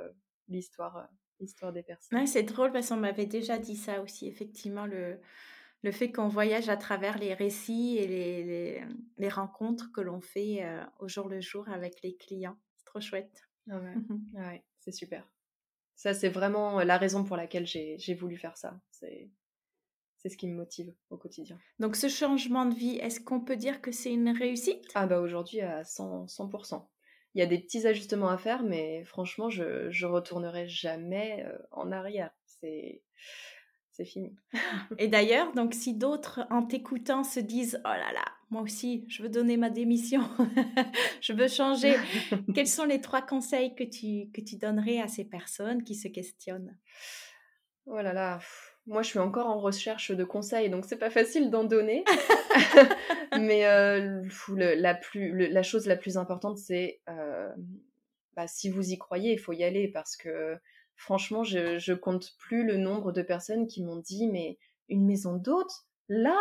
[0.49, 2.19] l'histoire, l'histoire des personnes.
[2.19, 4.27] Ouais, c'est drôle parce qu'on m'avait déjà dit ça aussi.
[4.27, 5.19] Effectivement, le
[5.85, 8.83] le fait qu'on voyage à travers les récits et les,
[9.19, 12.57] les, rencontres que l'on fait euh, au jour le jour avec les clients.
[12.79, 13.47] C'est trop chouette.
[13.71, 13.95] Ah ouais,
[14.39, 15.31] ah ouais c'est super.
[15.95, 18.81] Ça, c'est vraiment la raison pour laquelle j'ai voulu faire ça.
[18.91, 19.31] C'est
[20.29, 21.59] ce qui me motive au quotidien.
[21.79, 24.85] Donc ce changement de vie, est-ce qu'on peut dire que c'est une réussite?
[24.95, 26.87] Ah bah aujourd'hui à 100, 100%.
[27.35, 31.59] Il y a des petits ajustements à faire, mais franchement, je, je retournerai jamais euh,
[31.73, 32.31] en arrière.
[32.47, 33.03] C'est
[33.95, 34.35] c'est fini.
[34.99, 39.23] Et d'ailleurs, donc si d'autres en t'écoutant se disent oh là là, moi aussi, je
[39.23, 40.23] veux donner ma démission,
[41.21, 41.95] je veux changer,
[42.55, 46.09] quels sont les trois conseils que tu que tu donnerais à ces personnes qui se
[46.09, 46.77] questionnent?
[47.87, 48.41] Oh là là,
[48.87, 52.05] moi je suis encore en recherche de conseils, donc c'est pas facile d'en donner.
[53.41, 54.23] Mais euh,
[54.57, 57.49] la plus la chose la plus importante, c'est euh,
[58.35, 60.57] bah, si vous y croyez, il faut y aller parce que
[60.97, 64.59] franchement, je, je compte plus le nombre de personnes qui m'ont dit mais
[64.89, 65.73] une maison d'hôte?
[66.09, 66.39] Là?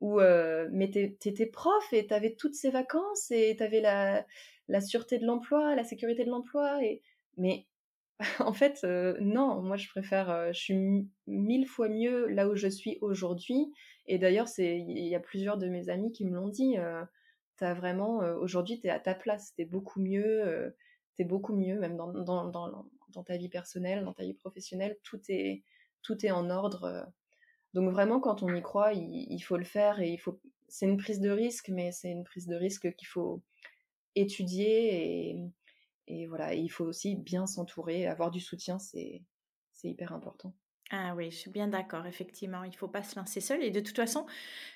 [0.00, 4.24] Où euh, mais t'étais prof et t'avais toutes ces vacances et t'avais la,
[4.68, 7.02] la sûreté de l'emploi, la sécurité de l'emploi et
[7.36, 7.66] mais
[8.40, 12.56] en fait euh, non, moi je préfère, euh, je suis mille fois mieux là où
[12.56, 13.72] je suis aujourd'hui
[14.06, 16.76] et d'ailleurs c'est il y a plusieurs de mes amis qui me l'ont dit,
[17.56, 20.74] t'as vraiment aujourd'hui t'es à ta place, t'es beaucoup mieux,
[21.16, 25.20] t'es beaucoup mieux même dans, dans, dans, ta vie personnelle, dans ta vie professionnelle, tout
[25.28, 25.62] est
[26.02, 27.12] tout est en ordre
[27.74, 30.40] donc vraiment, quand on y croit, il, faut le faire et il faut.
[30.68, 33.42] C'est une prise de risque, mais c'est une prise de risque qu'il faut
[34.14, 35.38] étudier et,
[36.08, 36.54] et voilà.
[36.54, 39.22] il faut aussi bien s'entourer, avoir du soutien, c'est
[39.84, 40.54] hyper important.
[40.90, 42.64] Ah oui, je suis bien d'accord, effectivement.
[42.64, 43.62] Il ne faut pas se lancer seul.
[43.62, 44.24] Et de toute façon,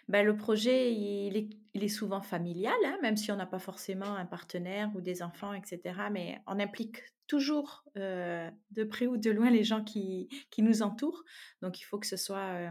[0.09, 3.59] bah, le projet, il est, il est souvent familial, hein, même si on n'a pas
[3.59, 5.81] forcément un partenaire ou des enfants, etc.
[6.11, 10.83] Mais on implique toujours euh, de près ou de loin les gens qui, qui nous
[10.83, 11.25] entourent.
[11.63, 12.71] Donc, il faut que ce soit,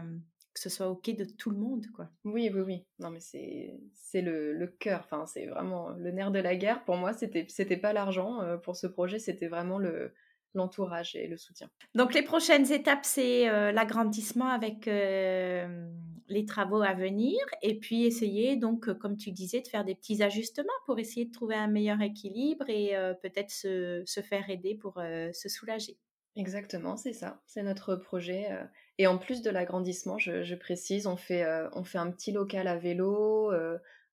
[0.54, 1.86] que ce soit OK de tout le monde.
[1.94, 2.08] Quoi.
[2.24, 2.84] Oui, oui, oui.
[2.98, 5.00] Non, mais c'est le, le cœur.
[5.04, 6.84] Enfin, c'est vraiment le nerf de la guerre.
[6.84, 8.42] Pour moi, c'était pas l'argent.
[8.42, 10.12] Euh, pour ce projet, c'était vraiment le
[10.54, 11.70] l'entourage et le soutien.
[11.94, 15.88] Donc les prochaines étapes, c'est euh, l'agrandissement avec euh,
[16.28, 20.22] les travaux à venir et puis essayer, donc, comme tu disais, de faire des petits
[20.22, 22.92] ajustements pour essayer de trouver un meilleur équilibre et
[23.22, 25.00] peut-être se, se, faire aider pour
[25.32, 25.96] se soulager.
[26.36, 28.50] Exactement, c'est ça, c'est notre projet.
[28.98, 32.68] Et en plus de l'agrandissement, je, je, précise, on fait, on fait un petit local
[32.68, 33.52] à vélo,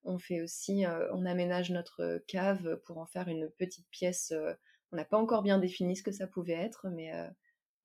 [0.04, 4.34] on fait aussi, on aménage notre cave pour en faire une petite pièce
[4.92, 7.28] on n'a pas encore bien défini ce que ça pouvait être, mais euh,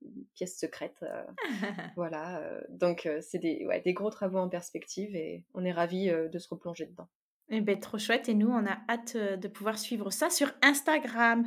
[0.02, 1.02] une pièce secrète.
[1.02, 1.24] Euh,
[1.96, 2.38] voilà.
[2.40, 6.48] Euh, donc, c'est des, des gros travaux en perspective et on est ravis de se
[6.48, 7.08] replonger dedans.
[7.50, 8.28] Eh bien, trop chouette.
[8.28, 11.46] Et nous, on a hâte de pouvoir suivre ça sur Instagram.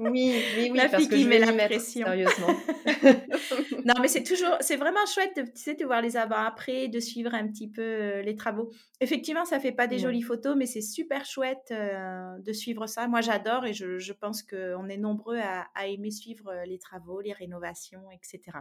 [0.00, 2.06] Oui, oui, oui, la parce que qui je met la pression.
[2.06, 2.48] Sérieusement.
[3.88, 7.00] non, mais c'est toujours, c'est vraiment chouette de, tu sais, de voir les avant-après, de
[7.00, 8.70] suivre un petit peu euh, les travaux.
[9.00, 13.08] Effectivement, ça fait pas des jolies photos, mais c'est super chouette euh, de suivre ça.
[13.08, 16.78] Moi, j'adore et je, je pense qu'on est nombreux à, à, aimer suivre euh, les
[16.78, 18.58] travaux, les rénovations, etc.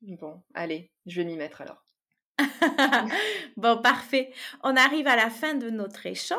[0.00, 1.84] Bon, allez, je vais m'y mettre alors.
[3.56, 4.30] bon, parfait.
[4.62, 6.38] On arrive à la fin de notre échange.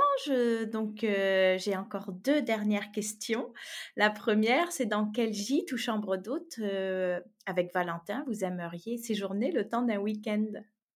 [0.72, 3.54] Donc, euh, j'ai encore deux dernières questions.
[3.96, 9.52] La première, c'est dans quel gîte ou chambre d'hôte, euh, avec Valentin, vous aimeriez séjourner
[9.52, 10.46] le temps d'un week-end?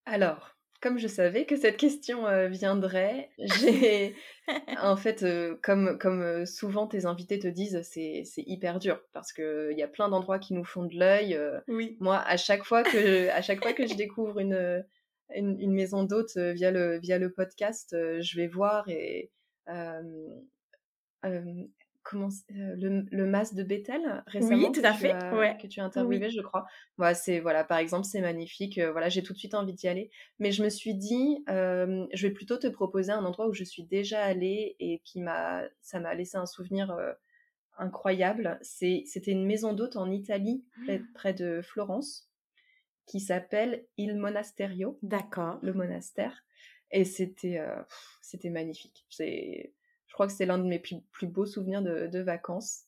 [0.06, 0.53] Alors,
[0.84, 4.14] comme je savais que cette question euh, viendrait, j'ai
[4.80, 5.26] en fait,
[5.62, 10.08] comme, comme souvent tes invités te disent, c'est hyper dur parce qu'il y a plein
[10.08, 11.36] d'endroits qui nous font de l'œil.
[11.66, 11.96] oui.
[11.98, 14.84] Moi, à chaque fois que, à chaque fois que je découvre une,
[15.34, 19.30] une, maison d'hôte euh, via le, via le podcast, euh, je vais voir et
[22.04, 25.56] euh, comment le, le mas de Bethel récemment oui, tout à fait tu as, ouais.
[25.60, 26.66] que tu as interviewé je crois
[26.96, 30.10] voilà c'est voilà par exemple c'est magnifique voilà j'ai tout de suite envie d'y aller
[30.38, 33.84] mais je me suis dit je vais plutôt te proposer un endroit où je suis
[33.84, 36.96] déjà allée et qui m'a ça m'a laissé un souvenir
[37.78, 41.06] incroyable c'est c'était une maison d'hôte en Italie près, ah.
[41.14, 42.28] près de Florence
[43.06, 44.98] qui s'appelle Il Monasterio.
[45.02, 45.58] D'accord.
[45.62, 46.44] Le monastère.
[46.90, 47.82] Et c'était euh,
[48.22, 49.04] c'était magnifique.
[49.10, 49.72] C'est,
[50.14, 52.84] je crois que c'est l'un de mes plus, beaux souvenirs de, vacances.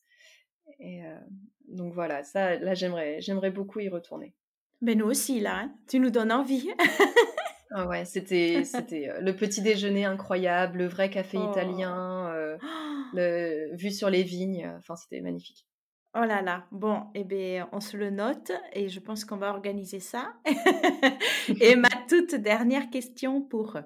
[0.79, 1.19] Et euh,
[1.67, 4.33] donc voilà, ça, là, j'aimerais, j'aimerais beaucoup y retourner.
[4.79, 5.75] Mais nous aussi, là, hein.
[5.89, 6.69] tu nous donnes envie.
[7.71, 11.51] ah ouais, c'était, c'était euh, le petit déjeuner incroyable, le vrai café oh.
[11.51, 12.31] italien,
[13.13, 15.67] le, vue sur les vignes, enfin, c'était magnifique.
[16.15, 19.49] Oh là là, bon, eh bien, on se le note et je pense qu'on va
[19.49, 20.33] organiser ça.
[21.59, 23.77] et ma toute dernière question pour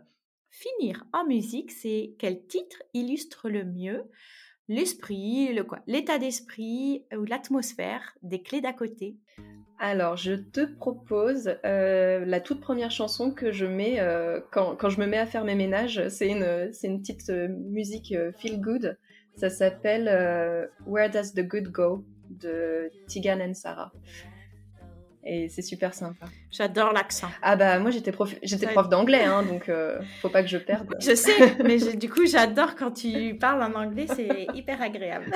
[0.52, 4.04] finir en musique, c'est quel titre illustre le mieux
[4.72, 5.50] l'esprit,
[5.86, 9.18] l'état d'esprit ou l'atmosphère des clés d'à côté?
[9.80, 14.90] Alors, je te propose euh, la toute première chanson que je mets euh, quand, quand,
[14.90, 16.08] je me mets à faire mes ménages.
[16.10, 18.98] C'est une, une petite euh, musique feel good.
[19.36, 20.06] Ça s'appelle
[20.86, 23.92] Where Does the Good Go de Tigan and Sarah.
[25.24, 26.28] Et c'est super sympa.
[26.52, 27.30] J'adore l'accent.
[27.42, 30.58] Ah bah moi j'étais prof, j'étais prof d'anglais, hein, donc euh, faut pas que je
[30.58, 30.94] perde.
[31.00, 35.32] Je sais, mais du coup j'adore quand tu parles en anglais, c'est hyper agréable.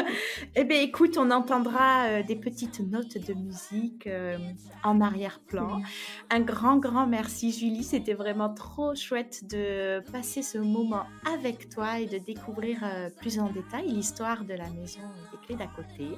[0.54, 4.38] eh bien écoute, on entendra euh, des petites notes de musique euh,
[4.82, 5.82] en arrière-plan.
[6.30, 12.00] Un grand grand merci Julie, c'était vraiment trop chouette de passer ce moment avec toi
[12.00, 12.84] et de découvrir
[13.20, 15.00] plus en détail l'histoire de la maison
[15.30, 16.08] des clés d'à côté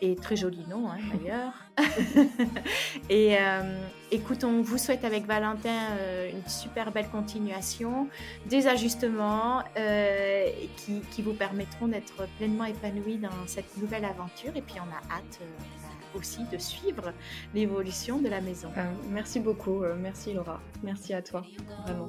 [0.00, 1.52] et très joli nom hein, d'ailleurs.
[3.10, 3.77] et euh,
[4.10, 8.08] écoute, on vous souhaite avec Valentin euh, une super belle continuation,
[8.46, 10.46] des ajustements euh,
[10.76, 14.56] qui, qui, vous permettront d'être pleinement épanoui dans cette nouvelle aventure.
[14.56, 15.40] Et puis on a hâte
[16.14, 17.12] aussi de suivre
[17.54, 18.70] l'évolution de la maison.
[19.10, 21.44] merci beaucoup, merci Laura, merci à toi,
[21.84, 22.08] vraiment.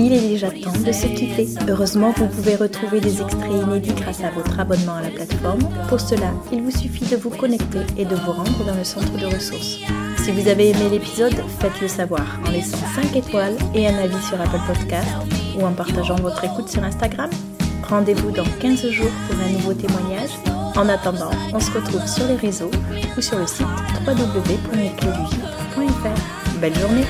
[0.00, 1.48] Il est déjà temps de se quitter.
[1.68, 5.58] Heureusement, vous pouvez retrouver des extraits inédits grâce à votre abonnement à la plateforme.
[5.88, 9.18] Pour cela, il vous suffit de vous connecter et de vous rendre dans le centre
[9.18, 9.78] de ressources.
[10.22, 14.40] Si vous avez aimé l'épisode, faites-le savoir en laissant 5 étoiles et un avis sur
[14.40, 15.08] Apple Podcast
[15.58, 17.30] ou en partageant votre écoute sur Instagram.
[17.88, 20.30] Rendez-vous dans 15 jours pour un nouveau témoignage.
[20.76, 22.70] En attendant, on se retrouve sur les réseaux
[23.16, 23.66] ou sur le site
[24.06, 26.60] www.lesclésdugite.fr.
[26.60, 27.04] Belle journée